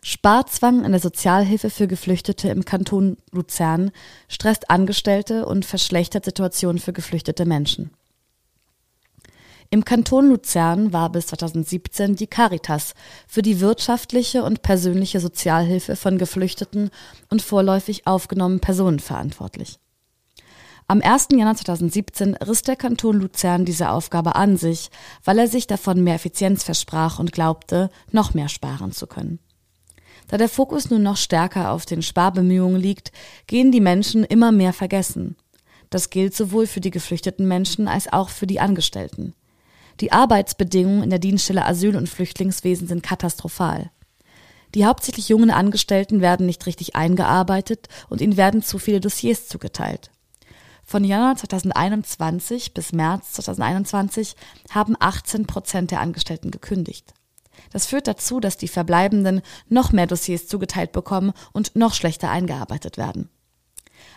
Sparzwang 0.00 0.84
in 0.84 0.92
der 0.92 1.00
Sozialhilfe 1.00 1.70
für 1.70 1.88
Geflüchtete 1.88 2.48
im 2.48 2.64
Kanton 2.64 3.16
Luzern 3.32 3.90
stresst 4.28 4.70
Angestellte 4.70 5.44
und 5.44 5.64
verschlechtert 5.64 6.24
Situationen 6.24 6.78
für 6.78 6.92
geflüchtete 6.92 7.44
Menschen. 7.44 7.90
Im 9.70 9.84
Kanton 9.84 10.28
Luzern 10.28 10.92
war 10.92 11.10
bis 11.10 11.26
2017 11.26 12.14
die 12.14 12.28
Caritas 12.28 12.94
für 13.26 13.42
die 13.42 13.58
wirtschaftliche 13.58 14.44
und 14.44 14.62
persönliche 14.62 15.18
Sozialhilfe 15.18 15.96
von 15.96 16.16
geflüchteten 16.16 16.90
und 17.28 17.42
vorläufig 17.42 18.06
aufgenommenen 18.06 18.60
Personen 18.60 19.00
verantwortlich. 19.00 19.80
Am 20.90 21.00
1. 21.02 21.28
Januar 21.30 21.54
2017 21.54 22.34
riss 22.34 22.62
der 22.62 22.74
Kanton 22.74 23.20
Luzern 23.20 23.64
diese 23.64 23.90
Aufgabe 23.90 24.34
an 24.34 24.56
sich, 24.56 24.90
weil 25.22 25.38
er 25.38 25.46
sich 25.46 25.68
davon 25.68 26.02
mehr 26.02 26.16
Effizienz 26.16 26.64
versprach 26.64 27.20
und 27.20 27.30
glaubte, 27.30 27.90
noch 28.10 28.34
mehr 28.34 28.48
sparen 28.48 28.90
zu 28.90 29.06
können. 29.06 29.38
Da 30.26 30.36
der 30.36 30.48
Fokus 30.48 30.90
nun 30.90 31.04
noch 31.04 31.16
stärker 31.16 31.70
auf 31.70 31.86
den 31.86 32.02
Sparbemühungen 32.02 32.80
liegt, 32.80 33.12
gehen 33.46 33.70
die 33.70 33.80
Menschen 33.80 34.24
immer 34.24 34.50
mehr 34.50 34.72
vergessen. 34.72 35.36
Das 35.90 36.10
gilt 36.10 36.34
sowohl 36.34 36.66
für 36.66 36.80
die 36.80 36.90
geflüchteten 36.90 37.46
Menschen 37.46 37.86
als 37.86 38.12
auch 38.12 38.28
für 38.28 38.48
die 38.48 38.58
Angestellten. 38.58 39.34
Die 40.00 40.10
Arbeitsbedingungen 40.10 41.04
in 41.04 41.10
der 41.10 41.20
Dienststelle 41.20 41.66
Asyl- 41.66 41.96
und 41.96 42.08
Flüchtlingswesen 42.08 42.88
sind 42.88 43.04
katastrophal. 43.04 43.92
Die 44.74 44.86
hauptsächlich 44.86 45.28
jungen 45.28 45.52
Angestellten 45.52 46.20
werden 46.20 46.46
nicht 46.46 46.66
richtig 46.66 46.96
eingearbeitet 46.96 47.86
und 48.08 48.20
ihnen 48.20 48.36
werden 48.36 48.64
zu 48.64 48.78
viele 48.78 48.98
Dossiers 48.98 49.46
zugeteilt. 49.46 50.10
Von 50.90 51.04
Januar 51.04 51.36
2021 51.36 52.74
bis 52.74 52.92
März 52.92 53.34
2021 53.34 54.34
haben 54.70 54.96
18 54.98 55.46
Prozent 55.46 55.92
der 55.92 56.00
Angestellten 56.00 56.50
gekündigt. 56.50 57.14
Das 57.72 57.86
führt 57.86 58.08
dazu, 58.08 58.40
dass 58.40 58.56
die 58.56 58.66
Verbleibenden 58.66 59.42
noch 59.68 59.92
mehr 59.92 60.08
Dossiers 60.08 60.48
zugeteilt 60.48 60.90
bekommen 60.90 61.32
und 61.52 61.76
noch 61.76 61.94
schlechter 61.94 62.28
eingearbeitet 62.28 62.96
werden. 62.96 63.28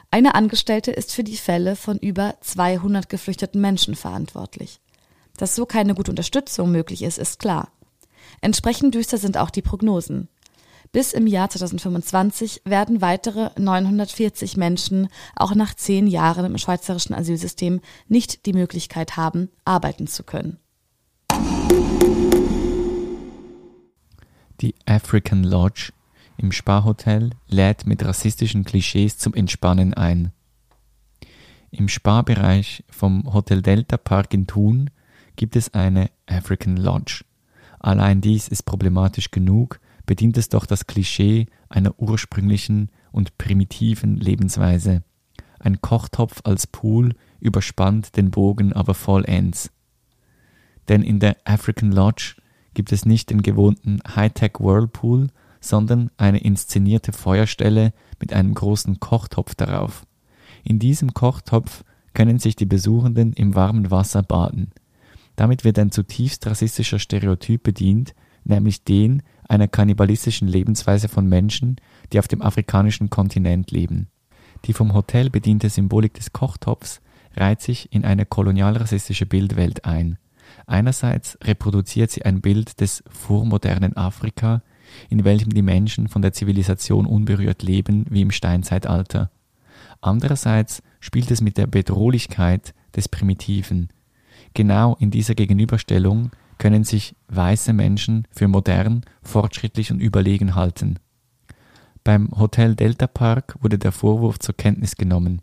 Eine 0.10 0.34
Angestellte 0.34 0.90
ist 0.90 1.14
für 1.14 1.24
die 1.24 1.38
Fälle 1.38 1.76
von 1.76 2.00
über 2.00 2.38
200 2.42 3.08
geflüchteten 3.08 3.62
Menschen 3.62 3.94
verantwortlich. 3.94 4.80
Dass 5.38 5.56
so 5.56 5.68
keine 5.68 5.94
gute 5.94 6.10
Unterstützung 6.10 6.72
möglich 6.72 7.04
ist, 7.04 7.20
ist 7.20 7.38
klar. 7.38 7.72
Entsprechend 8.42 8.96
düster 8.96 9.20
sind 9.20 9.38
auch 9.38 9.52
die 9.52 9.62
Prognosen. 9.62 10.28
Bis 10.94 11.12
im 11.12 11.26
Jahr 11.26 11.50
2025 11.50 12.62
werden 12.66 13.02
weitere 13.02 13.50
940 13.60 14.58
Menschen 14.58 15.08
auch 15.36 15.56
nach 15.56 15.74
zehn 15.74 16.06
Jahren 16.06 16.46
im 16.46 16.58
schweizerischen 16.60 17.16
Asylsystem 17.16 17.82
nicht 18.08 18.46
die 18.46 18.54
Möglichkeit 18.54 19.18
haben, 19.18 19.50
arbeiten 19.66 20.06
zu 20.06 20.24
können. 20.24 20.60
Die 24.62 24.76
African 24.86 25.44
Lodge 25.44 25.94
im 26.38 26.52
Sparhotel 26.52 27.32
lädt 27.48 27.88
mit 27.88 28.06
rassistischen 28.06 28.64
Klischees 28.64 29.18
zum 29.18 29.34
Entspannen 29.34 29.96
ein. 29.96 30.32
Im 31.72 31.90
Sparbereich 31.90 32.84
vom 32.88 33.34
Hotel 33.34 33.64
Delta 33.64 33.98
Park 33.98 34.32
in 34.36 34.46
Thun 34.46 34.92
gibt 35.38 35.56
es 35.56 35.74
eine 35.74 36.12
African 36.28 36.78
Lodge. 36.78 37.26
Allein 37.80 38.22
dies 38.22 38.48
ist 38.48 38.62
problematisch 38.62 39.32
genug, 39.32 39.80
bedient 40.06 40.38
es 40.38 40.50
doch 40.50 40.66
das 40.66 40.88
Klischee 40.88 41.48
einer 41.70 41.98
ursprünglichen 42.00 42.90
und 43.12 43.38
primitiven 43.38 44.18
Lebensweise. 44.18 45.04
Ein 45.60 45.82
Kochtopf 45.82 46.42
als 46.44 46.68
Pool 46.68 47.16
überspannt 47.40 48.18
den 48.18 48.32
Bogen 48.32 48.74
aber 48.74 48.94
vollends. 48.94 49.72
Denn 50.90 51.02
in 51.02 51.20
der 51.20 51.38
African 51.46 51.92
Lodge 51.92 52.36
gibt 52.74 52.92
es 52.92 53.06
nicht 53.06 53.30
den 53.30 53.42
gewohnten 53.42 54.02
Hightech 54.16 54.60
Whirlpool, 54.60 55.28
sondern 55.62 56.12
eine 56.18 56.40
inszenierte 56.40 57.14
Feuerstelle 57.14 57.94
mit 58.20 58.34
einem 58.34 58.54
großen 58.54 59.00
Kochtopf 59.00 59.56
darauf. 59.56 60.06
In 60.64 60.80
diesem 60.80 61.14
Kochtopf 61.14 61.84
können 62.14 62.40
sich 62.40 62.56
die 62.56 62.66
Besuchenden 62.66 63.34
im 63.34 63.56
warmen 63.56 63.90
Wasser 63.90 64.24
baden. 64.24 64.72
Damit 65.36 65.64
wird 65.64 65.80
ein 65.80 65.92
zutiefst 65.92 66.46
rassistischer 66.46 67.00
Stereotyp 67.00 67.64
bedient, 67.64 68.14
nämlich 68.44 68.84
den 68.84 69.24
einer 69.54 69.68
kannibalistischen 69.68 70.48
Lebensweise 70.48 71.08
von 71.08 71.28
Menschen, 71.28 71.78
die 72.12 72.20
auf 72.20 72.28
dem 72.28 72.42
afrikanischen 72.42 73.10
Kontinent 73.10 73.72
leben. 73.72 74.08
Die 74.66 74.74
vom 74.74 74.94
Hotel 74.94 75.30
bediente 75.30 75.70
Symbolik 75.70 76.14
des 76.14 76.34
Kochtopfs 76.34 77.02
reiht 77.36 77.62
sich 77.62 77.92
in 77.94 78.06
eine 78.06 78.26
kolonialrassistische 78.26 79.26
Bildwelt 79.26 79.86
ein. 79.86 80.18
Einerseits 80.66 81.38
reproduziert 81.44 82.12
sie 82.12 82.24
ein 82.24 82.42
Bild 82.42 82.80
des 82.80 83.04
vormodernen 83.10 83.98
Afrika, 83.98 84.62
in 85.10 85.24
welchem 85.24 85.52
die 85.52 85.62
Menschen 85.62 86.08
von 86.08 86.22
der 86.22 86.34
Zivilisation 86.34 87.06
unberührt 87.06 87.64
leben 87.64 88.06
wie 88.10 88.22
im 88.22 88.32
Steinzeitalter. 88.32 89.32
Andererseits 90.02 90.84
spielt 91.00 91.32
es 91.32 91.42
mit 91.42 91.58
der 91.58 91.68
Bedrohlichkeit 91.68 92.74
des 92.96 93.10
Primitiven, 93.10 93.90
Genau 94.54 94.96
in 95.00 95.10
dieser 95.10 95.34
Gegenüberstellung 95.34 96.32
können 96.64 96.86
sich 96.86 97.18
weiße 97.28 97.74
Menschen 97.74 98.26
für 98.32 98.48
modern, 98.48 99.02
fortschrittlich 99.22 99.92
und 99.92 100.00
überlegen 100.00 100.56
halten. 100.56 100.98
Beim 102.06 102.32
Hotel 102.40 102.74
Delta 102.74 103.06
Park 103.06 103.58
wurde 103.60 103.78
der 103.78 103.92
Vorwurf 103.92 104.40
zur 104.40 104.56
Kenntnis 104.56 104.96
genommen. 104.96 105.42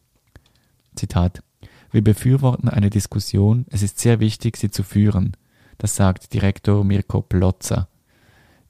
Zitat 0.94 1.42
Wir 1.90 2.02
befürworten 2.02 2.70
eine 2.70 2.88
Diskussion, 2.88 3.66
es 3.68 3.82
ist 3.82 3.98
sehr 3.98 4.18
wichtig, 4.18 4.56
sie 4.56 4.70
zu 4.70 4.82
führen. 4.82 5.36
Das 5.76 5.94
sagt 5.94 6.32
Direktor 6.32 6.84
Mirko 6.84 7.20
Plotzer. 7.20 7.88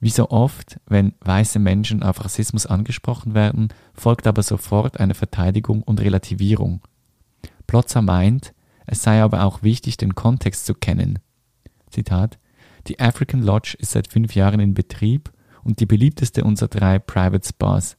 Wie 0.00 0.10
so 0.10 0.30
oft, 0.30 0.80
wenn 0.88 1.12
weiße 1.20 1.60
Menschen 1.60 2.02
auf 2.02 2.24
Rassismus 2.24 2.66
angesprochen 2.66 3.32
werden, 3.32 3.68
folgt 3.94 4.26
aber 4.26 4.42
sofort 4.42 4.98
eine 4.98 5.14
Verteidigung 5.14 5.84
und 5.84 6.00
Relativierung. 6.00 6.80
Plotzer 7.68 8.02
meint, 8.02 8.54
es 8.86 9.04
sei 9.04 9.22
aber 9.22 9.44
auch 9.44 9.62
wichtig, 9.62 9.98
den 9.98 10.16
Kontext 10.16 10.66
zu 10.66 10.74
kennen. 10.74 11.20
Zitat 11.90 12.39
Die 12.86 12.98
African 12.98 13.42
Lodge 13.42 13.76
ist 13.78 13.92
seit 13.92 14.08
fünf 14.08 14.34
Jahren 14.34 14.60
in 14.60 14.74
Betrieb 14.74 15.30
und 15.62 15.80
die 15.80 15.86
beliebteste 15.86 16.44
unserer 16.44 16.68
drei 16.68 16.98
Private 16.98 17.46
Spas. 17.46 17.96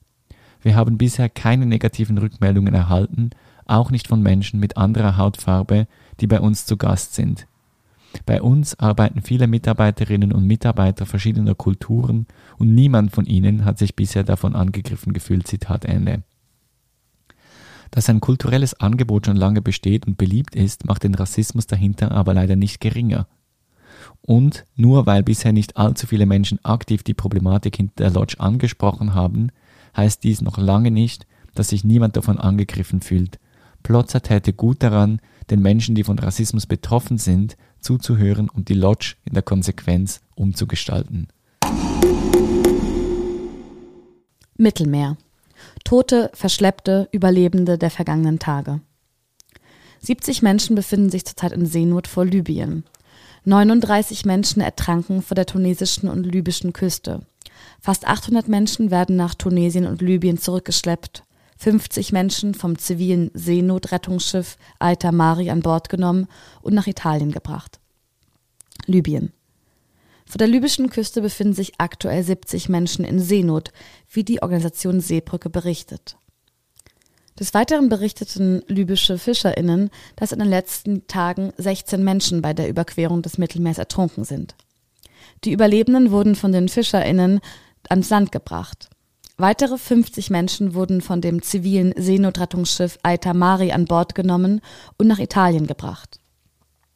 Wir 0.62 0.76
haben 0.76 0.98
bisher 0.98 1.30
keine 1.30 1.66
negativen 1.66 2.18
Rückmeldungen 2.18 2.74
erhalten, 2.74 3.32
auch 3.66 3.92
nicht 3.92 4.08
von 4.08 4.22
Menschen 4.22 4.60
mit 4.60 4.78
anderer 4.78 5.18
Hautfarbe, 5.18 5.88
die 6.20 6.28
bei 6.28 6.40
uns 6.40 6.66
zu 6.66 6.78
Gast 6.78 7.16
sind. 7.16 7.48
Bei 8.26 8.42
uns 8.42 8.78
arbeiten 8.78 9.22
viele 9.22 9.48
Mitarbeiterinnen 9.48 10.34
und 10.34 10.46
Mitarbeiter 10.46 11.06
verschiedener 11.06 11.56
Kulturen 11.56 12.28
und 12.58 12.76
niemand 12.76 13.12
von 13.12 13.26
ihnen 13.26 13.64
hat 13.64 13.78
sich 13.78 13.96
bisher 13.96 14.24
davon 14.24 14.56
angegriffen 14.56 15.14
gefühlt. 15.14 15.48
Zitat 15.48 15.86
Ende. 15.86 16.24
Dass 17.90 18.10
ein 18.10 18.22
kulturelles 18.22 18.74
Angebot 18.80 19.26
schon 19.26 19.36
lange 19.36 19.62
besteht 19.62 20.08
und 20.08 20.18
beliebt 20.18 20.56
ist, 20.56 20.86
macht 20.86 21.04
den 21.04 21.16
Rassismus 21.16 21.68
dahinter 21.68 22.12
aber 22.12 22.34
leider 22.34 22.56
nicht 22.56 22.80
geringer. 22.80 23.28
Und 24.22 24.66
nur 24.76 25.06
weil 25.06 25.24
bisher 25.24 25.52
nicht 25.52 25.78
allzu 25.78 26.08
viele 26.08 26.26
Menschen 26.26 26.64
aktiv 26.64 27.04
die 27.04 27.14
Problematik 27.14 27.76
hinter 27.76 27.96
der 27.96 28.12
Lodge 28.12 28.40
angesprochen 28.40 29.14
haben, 29.14 29.52
heißt 29.96 30.24
dies 30.24 30.42
noch 30.42 30.58
lange 30.58 30.92
nicht, 30.92 31.26
dass 31.56 31.70
sich 31.70 31.84
niemand 31.84 32.16
davon 32.16 32.38
angegriffen 32.38 33.02
fühlt. 33.02 33.40
Plotzer 33.84 34.22
täte 34.22 34.54
gut 34.54 34.84
daran, 34.84 35.20
den 35.50 35.62
Menschen, 35.62 35.96
die 35.96 36.04
von 36.04 36.20
Rassismus 36.20 36.66
betroffen 36.66 37.18
sind, 37.18 37.58
zuzuhören 37.80 38.50
und 38.50 38.70
die 38.70 38.76
Lodge 38.76 39.16
in 39.26 39.34
der 39.34 39.44
Konsequenz 39.44 40.22
umzugestalten. 40.36 41.28
Mittelmeer. 44.56 45.18
Tote, 45.84 46.30
Verschleppte, 46.34 47.10
Überlebende 47.12 47.78
der 47.78 47.90
vergangenen 47.90 48.40
Tage. 48.40 48.82
70 50.00 50.42
Menschen 50.42 50.76
befinden 50.76 51.10
sich 51.10 51.26
zurzeit 51.26 51.52
in 51.52 51.66
Seenot 51.66 52.08
vor 52.08 52.26
Libyen. 52.26 52.84
39 53.44 54.26
Menschen 54.26 54.62
ertranken 54.62 55.24
vor 55.24 55.34
der 55.34 55.48
tunesischen 55.48 56.10
und 56.10 56.24
libyschen 56.24 56.74
Küste. 56.74 57.22
Fast 57.80 58.08
800 58.08 58.48
Menschen 58.48 58.92
werden 58.92 59.16
nach 59.16 59.34
Tunesien 59.34 59.88
und 59.88 60.02
Libyen 60.02 60.38
zurückgeschleppt. 60.38 61.24
50 61.58 62.12
Menschen 62.12 62.54
vom 62.54 62.78
zivilen 62.78 63.32
Seenotrettungsschiff 63.34 64.58
Aita 64.78 65.12
Mari 65.12 65.50
an 65.50 65.62
Bord 65.62 65.90
genommen 65.90 66.28
und 66.62 66.76
nach 66.76 66.88
Italien 66.88 67.32
gebracht. 67.32 67.80
Libyen. 68.86 69.32
Vor 70.26 70.38
der 70.38 70.48
libyschen 70.48 70.90
Küste 70.90 71.22
befinden 71.22 71.54
sich 71.54 71.74
aktuell 71.80 72.24
70 72.24 72.70
Menschen 72.70 73.04
in 73.04 73.20
Seenot, 73.20 73.72
wie 74.10 74.24
die 74.24 74.42
Organisation 74.42 75.02
Seebrücke 75.02 75.50
berichtet. 75.50 76.16
Des 77.42 77.56
Weiteren 77.56 77.90
berichteten 77.90 78.62
libysche 78.68 79.18
FischerInnen, 79.18 79.90
dass 80.16 80.32
in 80.32 80.38
den 80.38 80.48
letzten 80.48 81.08
Tagen 81.08 81.54
16 81.58 82.04
Menschen 82.04 82.44
bei 82.44 82.54
der 82.54 82.70
Überquerung 82.70 83.24
des 83.24 83.40
Mittelmeers 83.40 83.80
ertrunken 83.80 84.26
sind. 84.26 84.54
Die 85.44 85.52
Überlebenden 85.52 86.12
wurden 86.12 86.36
von 86.36 86.52
den 86.52 86.70
FischerInnen 86.70 87.40
ans 87.90 88.12
Land 88.12 88.32
gebracht. 88.32 88.92
Weitere 89.38 89.80
50 89.80 90.30
Menschen 90.30 90.76
wurden 90.76 91.02
von 91.02 91.20
dem 91.20 91.42
zivilen 91.42 91.96
Seenotrettungsschiff 91.98 93.00
Aita 93.02 93.34
Mari 93.34 93.72
an 93.72 93.86
Bord 93.86 94.14
genommen 94.14 94.62
und 95.00 95.08
nach 95.08 95.18
Italien 95.18 95.66
gebracht. 95.66 96.20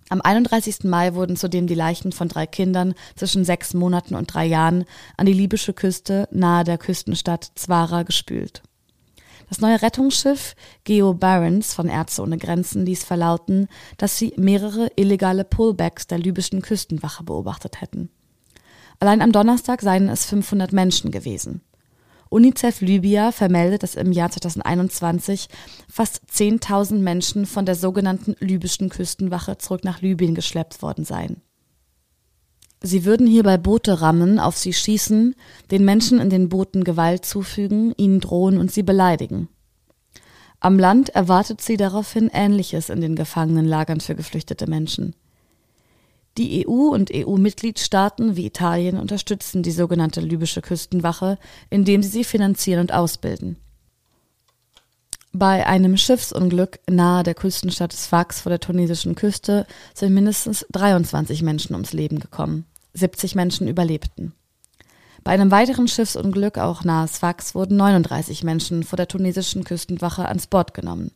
Am 0.10 0.22
31. 0.22 0.84
Mai 0.84 1.16
wurden 1.16 1.38
zudem 1.38 1.66
die 1.66 1.74
Leichen 1.74 2.12
von 2.12 2.28
drei 2.28 2.46
Kindern 2.46 2.94
zwischen 3.16 3.46
sechs 3.46 3.74
Monaten 3.74 4.14
und 4.14 4.32
drei 4.32 4.46
Jahren 4.46 4.86
an 5.18 5.25
die 5.25 5.34
libysche 5.34 5.74
Küste 5.74 6.28
nahe 6.30 6.64
der 6.64 6.78
Küstenstadt 6.78 7.50
Zwara 7.56 8.04
gespült. 8.04 8.62
Das 9.50 9.62
neue 9.62 9.82
Rettungsschiff 9.82 10.56
Geo 10.84 11.14
Barents 11.14 11.74
von 11.74 11.88
Ärzte 11.88 12.22
ohne 12.22 12.38
Grenzen 12.38 12.86
ließ 12.86 13.04
verlauten, 13.04 13.68
dass 13.98 14.18
sie 14.18 14.34
mehrere 14.38 14.90
illegale 14.96 15.44
Pullbacks 15.44 16.08
der 16.08 16.18
libyschen 16.18 16.62
Küstenwache 16.62 17.24
beobachtet 17.24 17.82
hätten. 17.82 18.10
Allein 19.00 19.22
am 19.22 19.32
Donnerstag 19.32 19.82
seien 19.82 20.10
es 20.10 20.25
500 20.25 20.74
Menschen 20.74 21.12
gewesen. 21.12 21.62
UNICEF 22.30 22.82
Libya 22.82 23.32
vermeldet, 23.32 23.84
dass 23.84 23.96
im 23.96 24.12
Jahr 24.12 24.32
2021 24.32 25.48
fast 25.88 26.22
10.000 26.34 26.96
Menschen 26.96 27.46
von 27.46 27.66
der 27.66 27.75
sogenannten 27.75 28.36
libyschen 28.40 28.90
Küstenwache 28.90 29.58
zurück 29.58 29.84
nach 29.84 30.02
Libyen 30.02 30.34
geschleppt 30.34 30.82
worden 30.82 31.06
seien. 31.06 31.42
Sie 32.82 33.05
würden 33.05 33.25
hierbei 33.25 33.58
Boote 33.58 34.01
rammen, 34.01 34.39
auf 34.39 34.58
sie 34.58 34.74
schießen, 34.74 35.36
den 35.72 35.86
Menschen 35.86 36.20
in 36.20 36.29
den 36.29 36.50
Booten 36.50 36.84
Gewalt 36.84 37.25
zufügen, 37.25 37.94
ihnen 37.98 38.20
drohen 38.20 38.58
und 38.58 38.72
sie 38.72 38.84
beleidigen. 38.84 39.50
Am 40.60 40.79
Land 40.79 41.10
erwartet 41.10 41.62
sie 41.62 41.77
daraufhin 41.77 42.29
Ähnliches 42.34 42.89
in 42.89 43.01
den 43.01 43.15
Gefangenenlagern 43.15 44.00
für 44.00 44.15
geflüchtete 44.15 44.67
Menschen. 44.67 45.15
Die 46.38 46.67
EU 46.67 46.89
und 46.89 47.12
EU-Mitgliedstaaten 47.13 48.36
wie 48.36 48.46
Italien 48.46 49.00
unterstützen 49.00 49.63
die 49.63 49.72
sogenannte 49.72 50.20
libysche 50.20 50.62
Küstenwache, 50.62 51.38
indem 51.70 52.03
sie 52.03 52.10
sie 52.10 52.24
finanzieren 52.24 52.82
und 52.82 52.94
ausbilden. 52.94 53.58
Bei 55.38 55.68
einem 55.68 55.98
Schiffsunglück 55.98 56.80
nahe 56.89 57.22
der 57.24 57.34
Küstenstadt 57.34 57.92
Sfax 57.92 58.39
vor 58.39 58.51
der 58.51 58.62
tunesischen 58.62 59.15
Küste 59.15 59.68
sind 59.94 60.13
mindestens 60.13 60.65
23 60.72 61.42
Menschen 61.42 61.74
ums 61.74 61.92
Leben 61.92 62.22
gekommen. 62.22 62.63
70 62.94 63.36
Menschen 63.36 63.68
überlebten. 63.68 64.32
Bei 65.25 65.32
einem 65.32 65.51
weiteren 65.51 65.89
Schiffsunglück 65.89 66.57
auch 66.57 66.86
nahe 66.86 67.10
Sfax 67.10 67.53
wurden 67.53 67.75
39 67.75 68.46
Menschen 68.46 68.83
vor 68.83 68.96
der 68.96 69.10
tunesischen 69.10 69.66
Küstenwache 69.66 70.25
ans 70.25 70.48
Bord 70.48 70.74
genommen. 70.74 71.12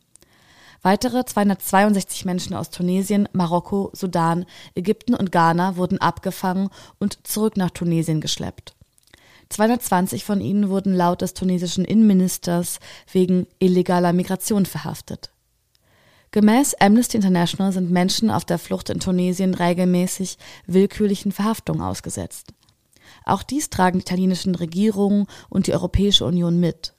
Weitere 0.82 1.24
262 1.24 2.26
Menschen 2.26 2.54
aus 2.54 2.68
Tunesien, 2.68 3.26
Marokko, 3.32 3.88
Sudan, 3.94 4.44
Ägypten 4.74 5.14
und 5.14 5.32
Ghana 5.32 5.76
wurden 5.76 5.98
abgefangen 5.98 6.68
und 6.98 7.26
zurück 7.26 7.56
nach 7.56 7.70
Tunesien 7.70 8.20
geschleppt. 8.20 8.74
220 9.50 10.24
von 10.24 10.40
ihnen 10.40 10.70
wurden 10.70 10.94
laut 10.94 11.22
des 11.22 11.34
tunesischen 11.34 11.84
Innenministers 11.84 12.78
wegen 13.12 13.46
illegaler 13.58 14.12
Migration 14.12 14.64
verhaftet. 14.64 15.30
Gemäß 16.30 16.74
Amnesty 16.74 17.16
International 17.16 17.72
sind 17.72 17.90
Menschen 17.90 18.30
auf 18.30 18.44
der 18.44 18.58
Flucht 18.58 18.88
in 18.88 19.00
Tunesien 19.00 19.54
regelmäßig 19.54 20.38
willkürlichen 20.66 21.32
Verhaftungen 21.32 21.82
ausgesetzt. 21.82 22.54
Auch 23.24 23.42
dies 23.42 23.70
tragen 23.70 23.98
die 23.98 24.02
italienischen 24.02 24.54
Regierungen 24.54 25.26
und 25.48 25.66
die 25.66 25.72
Europäische 25.72 26.24
Union 26.24 26.60
mit. 26.60 26.94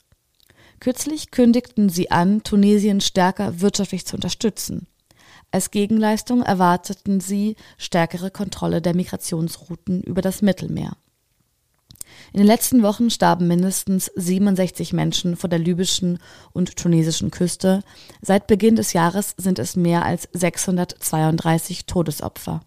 Kürzlich 0.82 1.32
kündigten 1.32 1.88
sie 1.88 2.12
an, 2.12 2.44
Tunesien 2.44 3.00
stärker 3.00 3.62
wirtschaftlich 3.62 4.06
zu 4.06 4.18
unterstützen. 4.18 4.88
Als 5.52 5.72
Gegenleistung 5.72 6.42
erwarteten 6.42 7.22
sie 7.22 7.56
stärkere 7.78 8.32
Kontrolle 8.32 8.82
der 8.82 8.96
Migrationsrouten 8.96 10.02
über 10.04 10.22
das 10.22 10.42
Mittelmeer. 10.42 10.98
In 12.34 12.40
den 12.40 12.48
letzten 12.48 12.84
Wochen 12.84 13.10
starben 13.10 13.48
mindestens 13.48 14.12
67 14.16 14.94
Menschen 14.94 15.36
vor 15.36 15.50
der 15.50 15.60
libyschen 15.60 16.20
und 16.54 16.76
tunesischen 16.76 17.32
Küste. 17.32 17.82
Seit 18.22 18.48
Beginn 18.48 18.76
des 18.76 18.94
Jahres 18.94 19.34
sind 19.38 19.60
es 19.60 19.76
mehr 19.76 20.06
als 20.06 20.30
632 20.34 21.86
Todesopfer. 21.86 22.62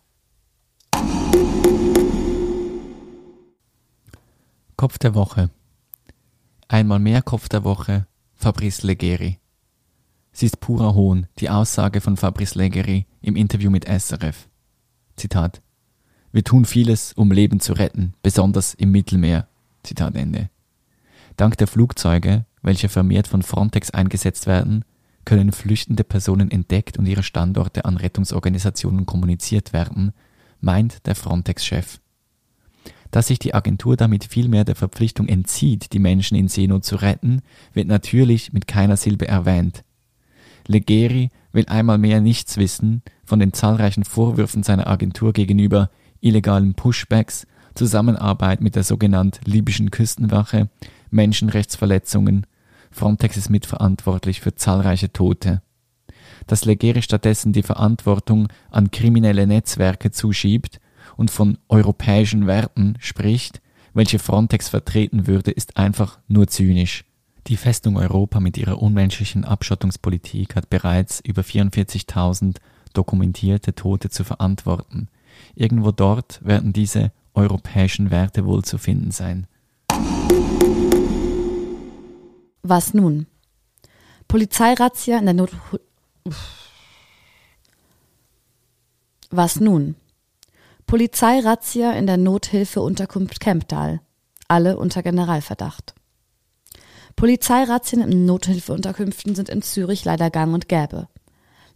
Kopf 4.77 4.99
der 4.99 5.15
Woche. 5.15 5.51
Einmal 6.69 6.99
mehr 6.99 7.23
Kopf 7.23 7.49
der 7.49 7.65
Woche, 7.65 8.07
Fabrice 8.35 8.83
Leggeri. 8.83 9.39
Sie 10.33 10.47
ist 10.47 10.61
purer 10.61 10.95
Hohn, 10.95 11.29
die 11.39 11.49
Aussage 11.49 12.01
von 12.01 12.17
Fabrice 12.17 12.57
Leggeri 12.57 13.07
im 13.23 13.37
Interview 13.37 13.71
mit 13.71 13.87
SRF. 13.87 14.49
Zitat. 15.17 15.63
Wir 16.35 16.43
tun 16.43 16.65
vieles, 16.65 17.13
um 17.13 17.31
Leben 17.31 17.61
zu 17.61 17.75
retten, 17.75 18.15
besonders 18.25 18.75
im 18.75 18.91
Mittelmeer. 18.91 19.47
Zitat 19.85 20.17
Ende. 20.17 20.51
Dank 21.37 21.57
der 21.59 21.69
Flugzeuge, 21.69 22.45
welche 22.61 22.89
vermehrt 22.89 23.29
von 23.29 23.43
Frontex 23.43 23.93
eingesetzt 23.93 24.49
werden, 24.49 24.85
können 25.25 25.53
flüchtende 25.53 26.03
Personen 26.03 26.51
entdeckt 26.51 26.99
und 26.99 27.07
ihre 27.07 27.23
Standorte 27.23 27.85
an 27.85 27.97
Rettungsorganisationen 27.97 29.07
kommuniziert 29.07 29.73
werden, 29.73 30.13
meint 30.61 31.07
der 31.07 31.15
Frontex-Chef. 31.15 32.01
Dass 33.13 33.29
sich 33.29 33.39
die 33.39 33.55
Agentur 33.55 33.97
damit 33.97 34.25
vielmehr 34.25 34.65
der 34.65 34.75
Verpflichtung 34.75 35.29
entzieht, 35.29 35.93
die 35.93 36.01
Menschen 36.01 36.37
in 36.37 36.49
Seenot 36.49 36.85
zu 36.85 36.97
retten, 36.97 37.43
wird 37.75 37.87
natürlich 37.87 38.53
mit 38.53 38.67
keiner 38.67 38.97
Silbe 38.97 39.29
erwähnt. 39.29 39.85
Legeri 40.67 41.31
will 41.53 41.67
einmal 41.67 41.99
mehr 41.99 42.21
nichts 42.21 42.57
wissen 42.57 43.03
von 43.25 43.39
den 43.39 43.53
zahlreichen 43.53 44.03
Vorwürfen 44.03 44.65
seiner 44.65 44.89
Agentur 44.89 45.33
gegenüber 45.33 45.91
illegalen 46.25 46.75
Pushbacks, 46.75 47.47
Zusammenarbeit 47.75 48.61
mit 48.61 48.77
der 48.77 48.85
sogenannten 48.85 49.51
libyschen 49.51 49.91
Küstenwache, 49.91 50.69
Menschenrechtsverletzungen. 51.11 52.47
Frontex 52.91 53.37
ist 53.37 53.51
mitverantwortlich 53.51 54.41
für 54.41 54.55
zahlreiche 54.55 55.13
Tote. 55.13 55.63
Dass 56.47 56.65
Legeri 56.65 57.03
stattdessen 57.03 57.53
die 57.53 57.63
Verantwortung 57.63 58.49
an 58.71 58.91
kriminelle 58.91 59.47
Netzwerke 59.47 60.11
zuschiebt, 60.11 60.81
und 61.17 61.31
von 61.31 61.59
europäischen 61.69 62.47
Werten 62.47 62.97
spricht, 62.99 63.61
welche 63.93 64.19
Frontex 64.19 64.69
vertreten 64.69 65.27
würde, 65.27 65.51
ist 65.51 65.77
einfach 65.77 66.19
nur 66.29 66.49
zynisch. 66.49 67.05
Die 67.47 67.57
Festung 67.57 67.97
Europa 67.97 68.41
mit 68.41 68.57
ihrer 68.57 68.81
unmenschlichen 68.81 69.45
Abschottungspolitik 69.45 70.57
hat 70.57 70.71
bereits 70.71 71.21
über 71.21 71.43
44.000 71.43 72.57
dokumentierte 72.95 73.75
Tote 73.75 74.09
zu 74.09 74.25
verantworten. 74.25 75.09
Irgendwo 75.55 75.93
dort 75.93 76.45
werden 76.45 76.73
diese 76.73 77.13
europäischen 77.35 78.11
Werte 78.11 78.45
wohl 78.45 78.63
zu 78.63 78.79
finden 78.79 79.11
sein. 79.11 79.47
Was 82.63 82.95
nun? 82.95 83.27
Polizeirazzia 84.29 85.19
in 85.19 85.27
der 85.27 85.35
Not. 85.35 85.51
Was 89.31 89.61
nun? 89.61 89.97
Polizeirazzia 90.87 91.93
in 91.93 92.07
der 92.07 92.17
Nothilfeunterkunft 92.17 93.41
Kemptal. 93.41 94.01
Alle 94.49 94.77
unter 94.77 95.03
Generalverdacht. 95.03 95.95
Polizeirazzien 97.17 98.03
in 98.03 98.27
Nothilfeunterkünften 98.27 99.35
sind 99.35 99.49
in 99.49 99.63
Zürich 99.63 100.05
leider 100.05 100.31
gang 100.31 100.53
und 100.55 100.69
gäbe. 100.69 101.09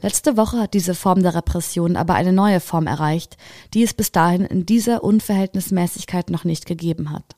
Letzte 0.00 0.36
Woche 0.36 0.60
hat 0.60 0.74
diese 0.74 0.94
Form 0.94 1.22
der 1.22 1.34
Repression 1.34 1.96
aber 1.96 2.14
eine 2.14 2.32
neue 2.32 2.60
Form 2.60 2.86
erreicht, 2.86 3.36
die 3.74 3.82
es 3.82 3.94
bis 3.94 4.12
dahin 4.12 4.44
in 4.44 4.64
dieser 4.64 5.02
Unverhältnismäßigkeit 5.02 6.30
noch 6.30 6.44
nicht 6.44 6.66
gegeben 6.66 7.10
hat. 7.10 7.34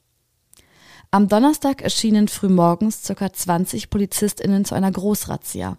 Am 1.10 1.26
Donnerstag 1.26 1.80
erschienen 1.80 2.28
frühmorgens 2.28 3.02
ca. 3.02 3.32
20 3.32 3.88
PolizistInnen 3.88 4.64
zu 4.64 4.74
einer 4.74 4.92
Großrazzia. 4.92 5.78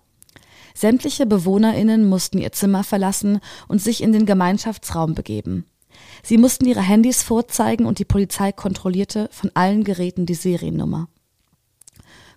Sämtliche 0.73 1.25
BewohnerInnen 1.25 2.09
mussten 2.09 2.39
ihr 2.39 2.51
Zimmer 2.51 2.83
verlassen 2.83 3.39
und 3.67 3.81
sich 3.81 4.01
in 4.01 4.11
den 4.11 4.25
Gemeinschaftsraum 4.25 5.13
begeben. 5.13 5.65
Sie 6.23 6.37
mussten 6.37 6.65
ihre 6.65 6.81
Handys 6.81 7.21
vorzeigen 7.21 7.85
und 7.85 7.99
die 7.99 8.05
Polizei 8.05 8.51
kontrollierte 8.51 9.29
von 9.31 9.51
allen 9.53 9.83
Geräten 9.83 10.25
die 10.25 10.33
Seriennummer. 10.33 11.07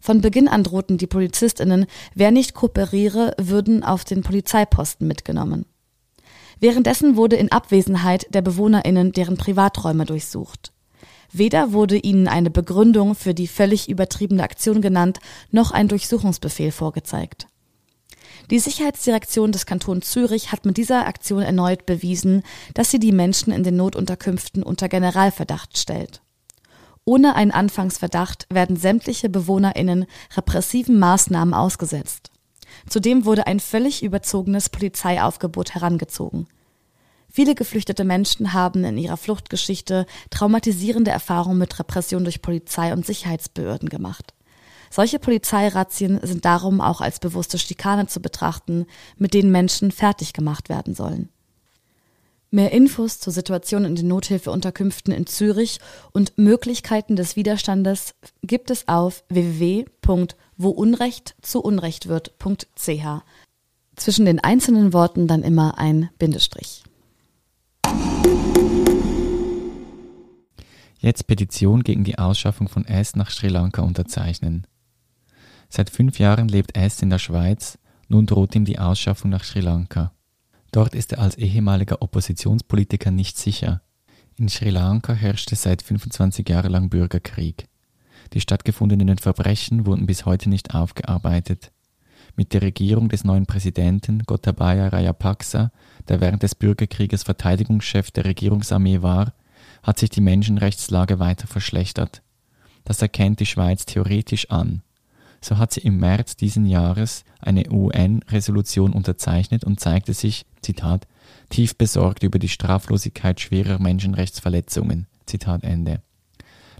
Von 0.04 0.20
Beginn 0.20 0.48
an 0.48 0.64
drohten 0.64 0.98
die 0.98 1.06
Polizistinnen, 1.06 1.86
wer 2.14 2.30
nicht 2.30 2.52
kooperiere, 2.52 3.32
würden 3.40 3.82
auf 3.82 4.04
den 4.04 4.22
Polizeiposten 4.22 5.08
mitgenommen. 5.08 5.64
Währenddessen 6.60 7.16
wurde 7.16 7.36
in 7.36 7.50
Abwesenheit 7.50 8.26
der 8.28 8.42
Bewohnerinnen 8.42 9.12
deren 9.12 9.38
Privaträume 9.38 10.04
durchsucht. 10.04 10.74
Weder 11.32 11.72
wurde 11.72 11.96
ihnen 11.96 12.28
eine 12.28 12.50
Begründung 12.50 13.14
für 13.14 13.32
die 13.32 13.46
völlig 13.46 13.88
übertriebene 13.88 14.42
Aktion 14.42 14.82
genannt, 14.82 15.20
noch 15.50 15.70
ein 15.70 15.88
Durchsuchungsbefehl 15.88 16.70
vorgezeigt. 16.70 17.46
Die 18.50 18.58
Sicherheitsdirektion 18.58 19.52
des 19.52 19.64
Kantons 19.64 20.10
Zürich 20.10 20.52
hat 20.52 20.66
mit 20.66 20.76
dieser 20.76 21.06
Aktion 21.06 21.40
erneut 21.40 21.86
bewiesen, 21.86 22.42
dass 22.74 22.90
sie 22.90 22.98
die 22.98 23.12
Menschen 23.12 23.54
in 23.54 23.62
den 23.62 23.76
Notunterkünften 23.76 24.62
unter 24.64 24.90
Generalverdacht 24.90 25.78
stellt. 25.78 26.20
Ohne 27.06 27.34
einen 27.34 27.50
Anfangsverdacht 27.50 28.46
werden 28.50 28.76
sämtliche 28.76 29.28
Bewohnerinnen 29.28 30.06
repressiven 30.36 30.98
Maßnahmen 30.98 31.52
ausgesetzt. 31.52 32.30
Zudem 32.88 33.24
wurde 33.24 33.46
ein 33.46 33.60
völlig 33.60 34.02
überzogenes 34.02 34.70
Polizeiaufgebot 34.70 35.74
herangezogen. 35.74 36.46
Viele 37.30 37.54
geflüchtete 37.54 38.04
Menschen 38.04 38.52
haben 38.52 38.84
in 38.84 38.96
ihrer 38.96 39.16
Fluchtgeschichte 39.16 40.06
traumatisierende 40.30 41.10
Erfahrungen 41.10 41.58
mit 41.58 41.78
Repression 41.78 42.24
durch 42.24 42.42
Polizei 42.42 42.92
und 42.92 43.04
Sicherheitsbehörden 43.04 43.88
gemacht. 43.88 44.34
Solche 44.88 45.18
Polizeirazzien 45.18 46.20
sind 46.22 46.44
darum 46.44 46.80
auch 46.80 47.00
als 47.00 47.18
bewusste 47.18 47.58
Schikane 47.58 48.06
zu 48.06 48.20
betrachten, 48.20 48.86
mit 49.16 49.34
denen 49.34 49.50
Menschen 49.50 49.90
fertig 49.90 50.32
gemacht 50.32 50.68
werden 50.68 50.94
sollen. 50.94 51.28
Mehr 52.54 52.70
Infos 52.70 53.18
zur 53.18 53.32
Situation 53.32 53.84
in 53.84 53.96
den 53.96 54.06
Nothilfeunterkünften 54.06 55.12
in 55.12 55.26
Zürich 55.26 55.80
und 56.12 56.38
Möglichkeiten 56.38 57.16
des 57.16 57.34
Widerstandes 57.34 58.14
gibt 58.44 58.70
es 58.70 58.86
auf 58.86 59.24
www.wounrecht 59.28 61.34
zu 61.42 61.60
Unrecht 61.60 62.06
wird.ch. 62.06 63.24
Zwischen 63.96 64.24
den 64.24 64.38
einzelnen 64.38 64.92
Worten 64.92 65.26
dann 65.26 65.42
immer 65.42 65.78
ein 65.78 66.10
Bindestrich. 66.20 66.84
Jetzt 71.00 71.26
Petition 71.26 71.82
gegen 71.82 72.04
die 72.04 72.20
Ausschaffung 72.20 72.68
von 72.68 72.84
S 72.84 73.16
nach 73.16 73.32
Sri 73.32 73.48
Lanka 73.48 73.82
unterzeichnen. 73.82 74.64
Seit 75.68 75.90
fünf 75.90 76.20
Jahren 76.20 76.46
lebt 76.46 76.76
S 76.76 77.02
in 77.02 77.10
der 77.10 77.18
Schweiz, 77.18 77.80
nun 78.06 78.26
droht 78.26 78.54
ihm 78.54 78.64
die 78.64 78.78
Ausschaffung 78.78 79.32
nach 79.32 79.42
Sri 79.42 79.58
Lanka. 79.58 80.12
Dort 80.74 80.96
ist 80.96 81.12
er 81.12 81.20
als 81.20 81.38
ehemaliger 81.38 82.02
Oppositionspolitiker 82.02 83.12
nicht 83.12 83.38
sicher. 83.38 83.80
In 84.36 84.48
Sri 84.48 84.70
Lanka 84.70 85.12
herrschte 85.12 85.54
seit 85.54 85.82
25 85.82 86.48
Jahren 86.48 86.72
lang 86.72 86.88
Bürgerkrieg. 86.88 87.68
Die 88.32 88.40
stattgefundenen 88.40 89.18
Verbrechen 89.18 89.86
wurden 89.86 90.06
bis 90.06 90.26
heute 90.26 90.48
nicht 90.48 90.74
aufgearbeitet. 90.74 91.70
Mit 92.34 92.52
der 92.52 92.62
Regierung 92.62 93.08
des 93.08 93.22
neuen 93.22 93.46
Präsidenten 93.46 94.24
Gotabaya 94.26 94.88
Rajapaksa, 94.88 95.70
der 96.08 96.20
während 96.20 96.42
des 96.42 96.56
Bürgerkrieges 96.56 97.22
Verteidigungschef 97.22 98.10
der 98.10 98.24
Regierungsarmee 98.24 99.00
war, 99.00 99.34
hat 99.84 100.00
sich 100.00 100.10
die 100.10 100.22
Menschenrechtslage 100.22 101.20
weiter 101.20 101.46
verschlechtert. 101.46 102.22
Das 102.82 103.00
erkennt 103.00 103.38
die 103.38 103.46
Schweiz 103.46 103.86
theoretisch 103.86 104.50
an. 104.50 104.82
So 105.40 105.58
hat 105.58 105.72
sie 105.72 105.82
im 105.82 105.98
März 105.98 106.34
diesen 106.34 106.66
Jahres 106.66 107.24
eine 107.38 107.70
UN-Resolution 107.70 108.92
unterzeichnet 108.92 109.62
und 109.62 109.78
zeigte 109.78 110.14
sich, 110.14 110.46
Zitat, 110.64 111.06
tief 111.50 111.76
besorgt 111.76 112.22
über 112.22 112.38
die 112.38 112.48
Straflosigkeit 112.48 113.40
schwerer 113.40 113.78
Menschenrechtsverletzungen. 113.78 115.06
Zitat 115.26 115.62
Ende. 115.62 116.02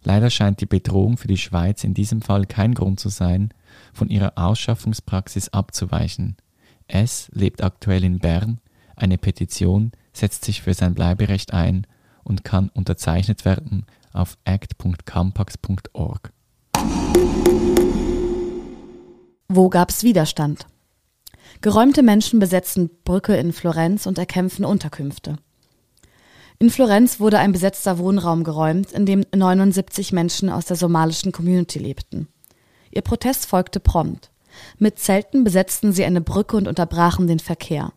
Leider 0.03 0.29
scheint 0.31 0.61
die 0.61 0.67
Bedrohung 0.67 1.17
für 1.17 1.29
die 1.29 1.39
Schweiz 1.39 1.85
in 1.85 1.95
diesem 1.95 2.21
Fall 2.21 2.45
kein 2.45 2.75
Grund 2.75 3.01
zu 3.01 3.09
sein, 3.09 3.55
von 3.93 4.11
ihrer 4.11 4.33
Ausschaffungspraxis 4.37 5.49
abzuweichen. 5.51 6.37
Es 6.87 7.31
lebt 7.33 7.63
aktuell 7.63 8.05
in 8.05 8.19
Bern, 8.19 8.61
eine 8.97 9.19
Petition 9.19 9.93
setzt 10.13 10.45
sich 10.45 10.63
für 10.63 10.75
sein 10.75 10.95
Bleiberecht 10.95 11.53
ein 11.53 11.87
und 12.23 12.45
kann 12.45 12.69
unterzeichnet 12.69 13.45
werden 13.45 13.87
auf 14.13 14.39
act.campax.org. 14.45 16.33
Wo 19.49 19.69
gab's 19.69 20.03
Widerstand? 20.03 20.67
Geräumte 21.65 22.03
Menschen 22.03 22.41
besetzen 22.41 22.91
Brücke 23.05 23.35
in 23.39 23.55
Florenz 23.55 24.05
und 24.05 24.19
erkämpfen 24.19 24.67
Unterkünfte. 24.67 25.39
In 26.59 26.69
Florenz 26.69 27.21
wurde 27.21 27.39
ein 27.39 27.53
besetzter 27.53 27.97
Wohnraum 27.97 28.45
geräumt, 28.45 28.93
in 28.93 29.07
dem 29.07 29.25
79 29.35 30.13
Menschen 30.13 30.51
aus 30.51 30.67
der 30.67 30.77
somalischen 30.77 31.33
Community 31.33 31.79
lebten. 31.79 32.29
Ihr 32.91 33.01
Protest 33.01 33.47
folgte 33.47 33.81
prompt. 33.81 34.31
Mit 34.77 34.99
Zelten 34.99 35.43
besetzten 35.43 35.95
sie 35.95 36.05
eine 36.05 36.21
Brücke 36.21 36.59
und 36.59 36.69
unterbrachen 36.69 37.29
den 37.29 37.39
Verkehr. 37.39 37.95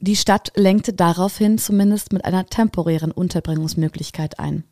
Die 0.00 0.16
Stadt 0.16 0.50
lenkte 0.56 0.92
daraufhin 0.92 1.58
zumindest 1.58 2.12
mit 2.12 2.24
einer 2.24 2.44
temporären 2.44 3.12
Unterbringungsmöglichkeit 3.12 4.40
ein. 4.40 4.64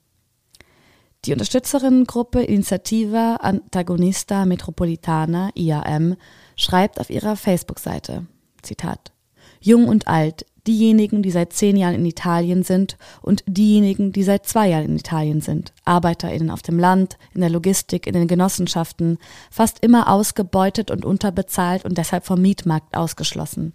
Die 1.24 1.32
Unterstützerinnengruppe 1.32 2.42
Initiativa 2.42 3.36
Antagonista 3.36 4.44
Metropolitana 4.44 5.50
IAM 5.54 6.16
schreibt 6.58 7.00
auf 7.00 7.08
ihrer 7.08 7.36
Facebook-Seite, 7.36 8.26
Zitat, 8.62 9.12
Jung 9.60 9.88
und 9.88 10.06
alt, 10.08 10.44
diejenigen, 10.66 11.22
die 11.22 11.30
seit 11.30 11.54
zehn 11.54 11.76
Jahren 11.76 11.94
in 11.94 12.04
Italien 12.04 12.62
sind 12.62 12.98
und 13.22 13.42
diejenigen, 13.46 14.12
die 14.12 14.22
seit 14.22 14.46
zwei 14.46 14.68
Jahren 14.68 14.84
in 14.84 14.98
Italien 14.98 15.40
sind, 15.40 15.72
ArbeiterInnen 15.86 16.50
auf 16.50 16.60
dem 16.60 16.78
Land, 16.78 17.16
in 17.32 17.40
der 17.40 17.48
Logistik, 17.48 18.06
in 18.06 18.12
den 18.12 18.28
Genossenschaften, 18.28 19.18
fast 19.50 19.82
immer 19.82 20.12
ausgebeutet 20.12 20.90
und 20.90 21.06
unterbezahlt 21.06 21.86
und 21.86 21.96
deshalb 21.96 22.26
vom 22.26 22.42
Mietmarkt 22.42 22.94
ausgeschlossen. 22.94 23.72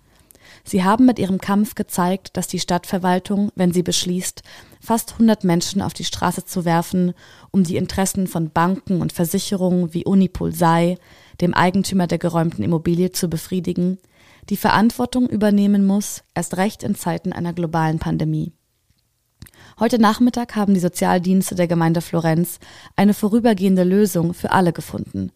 Sie 0.63 0.83
haben 0.83 1.05
mit 1.05 1.19
ihrem 1.19 1.39
Kampf 1.39 1.73
gezeigt, 1.75 2.37
dass 2.37 2.47
die 2.47 2.59
Stadtverwaltung, 2.59 3.51
wenn 3.55 3.73
sie 3.73 3.83
beschließt, 3.83 4.43
fast 4.79 5.13
100 5.13 5.43
Menschen 5.43 5.81
auf 5.81 5.93
die 5.93 6.05
Straße 6.05 6.45
zu 6.45 6.63
werfen, 6.63 7.13
um 7.51 7.63
die 7.63 7.75
Interessen 7.75 8.27
von 8.27 8.51
Banken 8.51 9.01
und 9.01 9.13
Versicherungen 9.13 9.93
wie 9.93 10.05
Unipol 10.05 10.53
sei, 10.53 10.97
dem 11.41 11.53
Eigentümer 11.53 12.07
der 12.07 12.17
geräumten 12.17 12.63
Immobilie 12.63 13.11
zu 13.11 13.29
befriedigen, 13.29 13.97
die 14.49 14.57
Verantwortung 14.57 15.27
übernehmen 15.27 15.85
muss, 15.85 16.23
erst 16.35 16.57
recht 16.57 16.83
in 16.83 16.95
Zeiten 16.95 17.33
einer 17.33 17.53
globalen 17.53 17.99
Pandemie. 17.99 18.53
Heute 19.79 19.99
Nachmittag 19.99 20.55
haben 20.55 20.73
die 20.73 20.79
Sozialdienste 20.79 21.55
der 21.55 21.67
Gemeinde 21.67 22.01
Florenz 22.01 22.59
eine 22.95 23.13
vorübergehende 23.13 23.83
Lösung 23.83 24.33
für 24.33 24.51
alle 24.51 24.73
gefunden. 24.73 25.31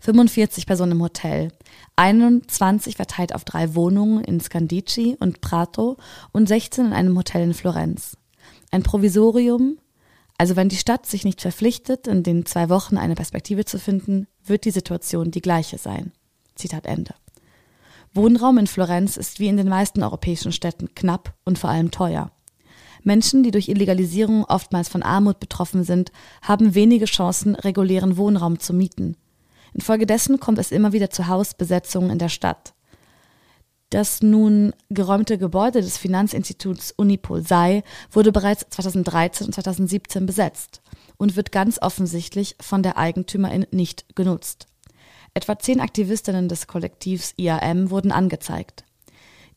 45 0.00 0.66
Personen 0.66 0.92
im 0.92 1.02
Hotel, 1.02 1.52
21 1.96 2.96
verteilt 2.96 3.34
auf 3.34 3.44
drei 3.44 3.74
Wohnungen 3.74 4.24
in 4.24 4.40
Scandici 4.40 5.16
und 5.20 5.40
Prato 5.40 5.96
und 6.32 6.48
16 6.48 6.86
in 6.86 6.92
einem 6.92 7.16
Hotel 7.16 7.42
in 7.42 7.54
Florenz. 7.54 8.16
Ein 8.70 8.82
Provisorium, 8.82 9.78
also 10.42 10.56
wenn 10.56 10.68
die 10.68 10.76
Stadt 10.76 11.06
sich 11.06 11.24
nicht 11.24 11.40
verpflichtet, 11.40 12.08
in 12.08 12.24
den 12.24 12.44
zwei 12.46 12.68
Wochen 12.68 12.96
eine 12.96 13.14
Perspektive 13.14 13.64
zu 13.64 13.78
finden, 13.78 14.26
wird 14.44 14.64
die 14.64 14.72
Situation 14.72 15.30
die 15.30 15.40
gleiche 15.40 15.78
sein. 15.78 16.10
Zitat 16.56 16.84
Ende. 16.84 17.14
Wohnraum 18.12 18.58
in 18.58 18.66
Florenz 18.66 19.16
ist 19.16 19.38
wie 19.38 19.46
in 19.46 19.56
den 19.56 19.68
meisten 19.68 20.02
europäischen 20.02 20.50
Städten 20.50 20.96
knapp 20.96 21.32
und 21.44 21.60
vor 21.60 21.70
allem 21.70 21.92
teuer. 21.92 22.32
Menschen, 23.04 23.44
die 23.44 23.52
durch 23.52 23.68
Illegalisierung 23.68 24.44
oftmals 24.44 24.88
von 24.88 25.04
Armut 25.04 25.38
betroffen 25.38 25.84
sind, 25.84 26.10
haben 26.42 26.74
wenige 26.74 27.04
Chancen, 27.04 27.54
regulären 27.54 28.16
Wohnraum 28.16 28.58
zu 28.58 28.74
mieten. 28.74 29.16
Infolgedessen 29.74 30.40
kommt 30.40 30.58
es 30.58 30.72
immer 30.72 30.92
wieder 30.92 31.10
zu 31.10 31.28
Hausbesetzungen 31.28 32.10
in 32.10 32.18
der 32.18 32.30
Stadt. 32.30 32.74
Das 33.92 34.22
nun 34.22 34.72
geräumte 34.88 35.36
Gebäude 35.36 35.82
des 35.82 35.98
Finanzinstituts 35.98 36.94
Unipol 36.96 37.46
sei, 37.46 37.82
wurde 38.10 38.32
bereits 38.32 38.64
2013 38.70 39.48
und 39.48 39.52
2017 39.52 40.24
besetzt 40.24 40.80
und 41.18 41.36
wird 41.36 41.52
ganz 41.52 41.78
offensichtlich 41.78 42.56
von 42.58 42.82
der 42.82 42.96
Eigentümerin 42.96 43.66
nicht 43.70 44.16
genutzt. 44.16 44.66
Etwa 45.34 45.58
zehn 45.58 45.78
Aktivistinnen 45.78 46.48
des 46.48 46.66
Kollektivs 46.66 47.34
IAM 47.36 47.90
wurden 47.90 48.12
angezeigt. 48.12 48.84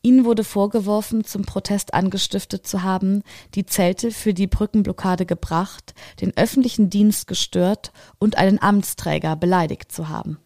Ihnen 0.02 0.26
wurde 0.26 0.44
vorgeworfen, 0.44 1.24
zum 1.24 1.46
Protest 1.46 1.94
angestiftet 1.94 2.66
zu 2.66 2.82
haben, 2.82 3.22
die 3.54 3.64
Zelte 3.64 4.10
für 4.10 4.34
die 4.34 4.46
Brückenblockade 4.46 5.24
gebracht, 5.24 5.94
den 6.20 6.36
öffentlichen 6.36 6.90
Dienst 6.90 7.26
gestört 7.26 7.90
und 8.18 8.36
einen 8.36 8.60
Amtsträger 8.60 9.34
beleidigt 9.34 9.90
zu 9.90 10.10
haben. 10.10 10.36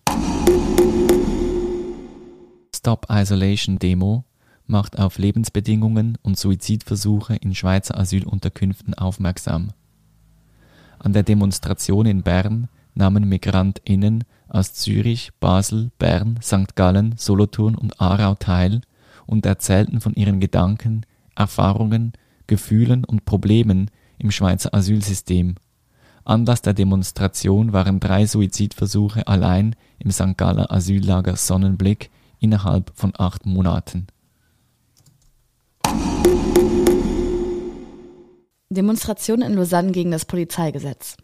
Stop 2.81 3.09
Isolation 3.11 3.79
Demo 3.79 4.25
macht 4.67 4.99
auf 4.99 5.19
Lebensbedingungen 5.19 6.17
und 6.23 6.39
Suizidversuche 6.39 7.37
in 7.37 7.55
Schweizer 7.55 7.99
Asylunterkünften 7.99 8.95
aufmerksam. 8.95 9.73
An 10.99 11.13
der 11.13 11.23
Demonstration 11.23 12.07
in 12.07 12.23
Bern 12.23 12.71
nahmen 12.95 13.29
MigrantInnen 13.29 14.25
aus 14.49 14.73
Zürich, 14.73 15.31
Basel, 15.41 15.91
Bern, 15.99 16.39
St. 16.43 16.75
Gallen, 16.75 17.17
Solothurn 17.19 17.75
und 17.75 18.01
Aarau 18.01 18.35
teil 18.35 18.81
und 19.27 19.45
erzählten 19.45 20.01
von 20.01 20.15
ihren 20.15 20.41
Gedanken, 20.41 21.05
Erfahrungen, 21.35 22.15
Gefühlen 22.47 23.05
und 23.05 23.27
Problemen 23.27 23.91
im 24.17 24.31
Schweizer 24.31 24.73
Asylsystem. 24.73 25.57
Anlass 26.25 26.63
der 26.63 26.73
Demonstration 26.73 27.75
waren 27.75 28.01
drei 28.01 28.25
Suizidversuche 28.25 29.29
allein 29.29 29.77
im 29.99 30.11
St. 30.11 30.39
Galler 30.39 30.73
Asyllager 30.73 31.37
Sonnenblick 31.37 32.11
innerhalb 32.41 32.91
von 32.95 33.13
acht 33.17 33.47
Monaten. 33.47 34.07
Demonstration 38.71 39.43
in 39.43 39.55
Lausanne 39.55 39.93
gegen 39.93 40.11
das 40.11 40.25
Polizeigesetz. 40.25 41.17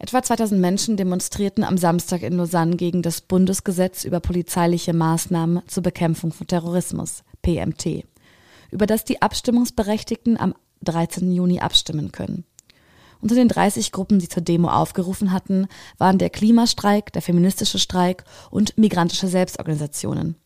Etwa 0.00 0.22
2000 0.22 0.60
Menschen 0.60 0.96
demonstrierten 0.96 1.64
am 1.64 1.76
Samstag 1.76 2.22
in 2.22 2.36
Lausanne 2.36 2.76
gegen 2.76 3.02
das 3.02 3.20
Bundesgesetz 3.20 4.04
über 4.04 4.20
polizeiliche 4.20 4.92
Maßnahmen 4.92 5.62
zur 5.66 5.82
Bekämpfung 5.82 6.32
von 6.32 6.46
Terrorismus, 6.46 7.24
PMT, 7.42 8.04
über 8.70 8.86
das 8.86 9.04
die 9.04 9.22
Abstimmungsberechtigten 9.22 10.38
am 10.38 10.54
13. 10.82 11.32
Juni 11.32 11.60
abstimmen 11.60 12.12
können. 12.12 12.44
Unter 13.20 13.34
den 13.34 13.48
30 13.48 13.92
Gruppen, 13.92 14.18
die 14.18 14.28
zur 14.28 14.42
Demo 14.42 14.68
aufgerufen 14.68 15.32
hatten, 15.32 15.66
waren 15.98 16.18
der 16.18 16.30
Klimastreik, 16.30 17.12
der 17.12 17.22
feministische 17.22 17.78
Streik 17.78 18.24
und 18.50 18.78
migrantische 18.78 19.28
Selbstorganisationen. 19.28 20.36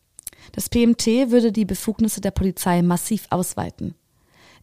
Das 0.52 0.68
PMT 0.68 1.30
würde 1.30 1.52
die 1.52 1.64
Befugnisse 1.64 2.20
der 2.20 2.30
Polizei 2.30 2.82
massiv 2.82 3.26
ausweiten. 3.30 3.94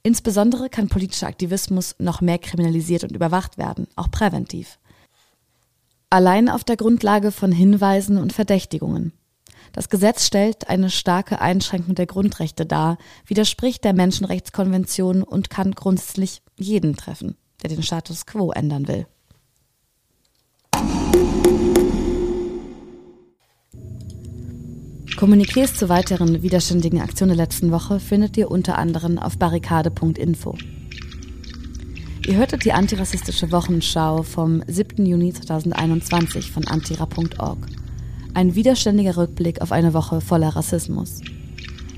Insbesondere 0.01 0.69
kann 0.69 0.87
politischer 0.87 1.27
Aktivismus 1.27 1.95
noch 1.99 2.21
mehr 2.21 2.39
kriminalisiert 2.39 3.03
und 3.03 3.11
überwacht 3.11 3.57
werden, 3.57 3.87
auch 3.95 4.09
präventiv. 4.09 4.79
Allein 6.09 6.49
auf 6.49 6.63
der 6.63 6.77
Grundlage 6.77 7.31
von 7.31 7.51
Hinweisen 7.51 8.17
und 8.17 8.33
Verdächtigungen. 8.33 9.13
Das 9.71 9.89
Gesetz 9.89 10.25
stellt 10.25 10.67
eine 10.69 10.89
starke 10.89 11.41
Einschränkung 11.41 11.93
der 11.93 12.07
Grundrechte 12.07 12.65
dar, 12.65 12.97
widerspricht 13.25 13.83
der 13.83 13.93
Menschenrechtskonvention 13.93 15.21
und 15.21 15.49
kann 15.49 15.73
grundsätzlich 15.73 16.41
jeden 16.57 16.95
treffen, 16.95 17.35
der 17.61 17.69
den 17.69 17.83
Status 17.83 18.25
quo 18.25 18.51
ändern 18.51 18.87
will. 18.87 19.05
Kommuniqués 25.19 25.73
zu 25.73 25.89
weiteren 25.89 26.43
widerständigen 26.43 27.01
Aktionen 27.01 27.35
der 27.35 27.45
letzten 27.45 27.71
Woche 27.71 27.99
findet 27.99 28.37
ihr 28.37 28.49
unter 28.49 28.77
anderem 28.77 29.17
auf 29.17 29.37
barrikade.info. 29.37 30.55
Ihr 32.25 32.35
hörtet 32.37 32.63
die 32.63 32.71
antirassistische 32.71 33.51
Wochenschau 33.51 34.23
vom 34.23 34.63
7. 34.67 35.05
Juni 35.05 35.33
2021 35.33 36.51
von 36.51 36.65
antira.org. 36.65 37.57
Ein 38.33 38.55
widerständiger 38.55 39.17
Rückblick 39.17 39.61
auf 39.61 39.73
eine 39.73 39.93
Woche 39.93 40.21
voller 40.21 40.55
Rassismus. 40.55 41.19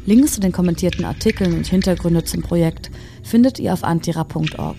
Links 0.07 0.33
zu 0.33 0.41
den 0.41 0.51
kommentierten 0.51 1.05
Artikeln 1.05 1.53
und 1.53 1.67
Hintergründe 1.67 2.23
zum 2.23 2.41
Projekt 2.41 2.89
findet 3.21 3.59
ihr 3.59 3.73
auf 3.73 3.83
antira.org 3.83 4.77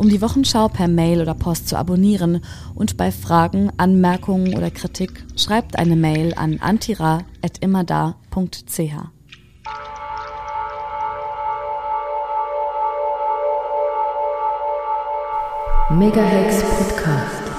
um 0.00 0.08
die 0.08 0.22
Wochenschau 0.22 0.68
per 0.68 0.88
Mail 0.88 1.20
oder 1.20 1.34
Post 1.34 1.68
zu 1.68 1.76
abonnieren 1.76 2.40
und 2.74 2.96
bei 2.96 3.12
Fragen, 3.12 3.70
Anmerkungen 3.76 4.56
oder 4.56 4.70
Kritik 4.70 5.26
schreibt 5.36 5.78
eine 5.78 5.94
Mail 5.94 6.32
an 6.32 6.58
antira.immerda.ch. 6.58 8.94
Megahex 15.90 16.62
Podcast 16.62 17.49